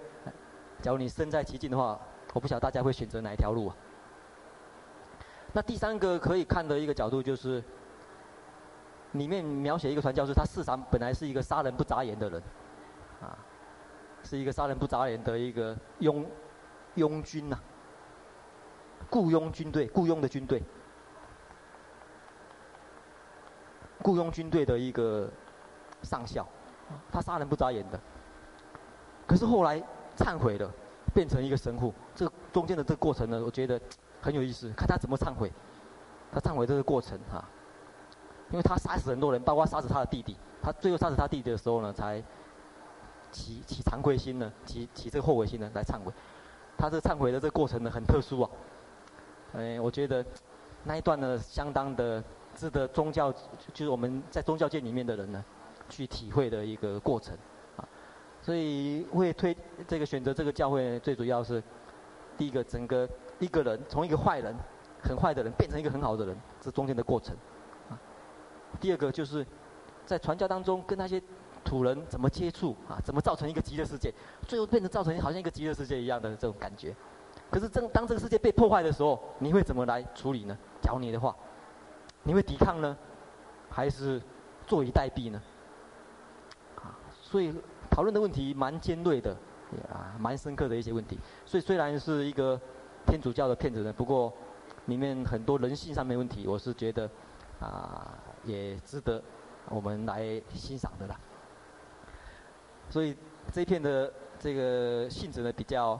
[0.81, 1.99] 假如你身在其境的话，
[2.33, 3.75] 我不晓得大家会选择哪一条路啊。
[5.51, 7.63] 那第三个可以看的一个角度就是，
[9.13, 12.41] 里面描写一个传教士，他事实上本来是一个杀人不眨眼的人，
[14.23, 16.25] 是一个杀人不眨眼的一个佣
[16.95, 17.59] 佣军呐、
[19.09, 20.63] 雇佣军队，雇佣的军队，
[24.01, 25.29] 雇佣军队的一个
[26.03, 26.47] 上校，
[27.11, 27.99] 他杀人不眨眼的，
[29.27, 29.81] 可是后来
[30.17, 30.71] 忏悔了，
[31.13, 33.79] 变成一个神父，这个中间的这个过程呢，我觉得。
[34.21, 35.49] 很有意思，看他怎么忏悔，
[36.29, 37.41] 他忏悔这个过程哈，
[38.51, 42.21] 因为他杀死很多人，包括杀死他的弟弟，他最后杀死他弟弟的时候呢，才
[43.31, 46.11] 起起惭愧心呢，起起这个后悔心呢来忏悔，
[46.77, 48.49] 他这忏悔的这个过程呢很特殊啊，
[49.53, 50.25] 哎，我觉得
[50.83, 52.23] 那一段呢相当的
[52.55, 53.31] 值得宗教，
[53.73, 55.43] 就是我们在宗教界里面的人呢
[55.87, 57.37] 去体会的一个过程
[57.77, 57.87] 啊，
[58.41, 59.55] 所以会推
[59.87, 61.61] 这个选择这个教会，最主要是
[62.37, 63.07] 第一个整个。
[63.39, 64.53] 一个人从一个坏人、
[65.01, 67.33] 很坏的人变成一个很好的人，这中间的过程。
[67.89, 67.95] 啊，
[68.81, 69.47] 第二个就是
[70.05, 71.23] 在传教当中跟那些
[71.69, 74.11] 土人怎么接触啊，怎么造成一个极乐世界，
[74.47, 76.95] 最后变成造成好像一个极乐世界一样的这种感觉。
[77.51, 80.57] 可是正当这个世界被破坏的时候，你会怎么来处理呢？
[80.81, 81.35] 假如你的话，
[82.23, 82.97] 你会抵抗呢，
[83.69, 84.19] 还是
[84.65, 85.39] 坐以待毙呢？
[86.77, 87.53] 啊，所以
[87.91, 89.35] 讨论的问题蛮尖锐的，
[89.91, 91.19] 啊，蛮深刻的一些问题。
[91.45, 92.59] 所以虽然是一个。
[93.07, 94.31] 天主教的片子呢，不过
[94.85, 97.09] 里面很多人性上面问题，我是觉得
[97.59, 98.13] 啊、
[98.43, 99.23] 也值得
[99.69, 101.17] 我们来欣赏的啦。
[102.89, 103.15] 所以
[103.53, 105.99] 这一片的这个性质呢比较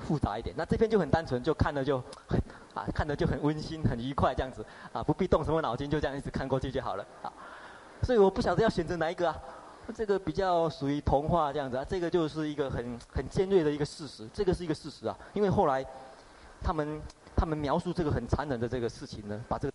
[0.00, 1.98] 复杂一点，那这片就很单纯，就看了就
[2.28, 2.40] 很
[2.74, 7.32] 啊，看着就很温馨、很愉快这样子啊，不必动什么脑筋，就这样一直看过去就好了啊。
[8.02, 9.36] 所以我不晓得要选择哪一个啊，
[9.94, 15.84] 这个比较属于童话这样子啊，这个就是一个很很尖锐的一个事实，这个是一个事实啊，因为后来。
[16.64, 17.02] 他们
[17.34, 19.71] 他们描述这个很残忍的这个事情呢，把这个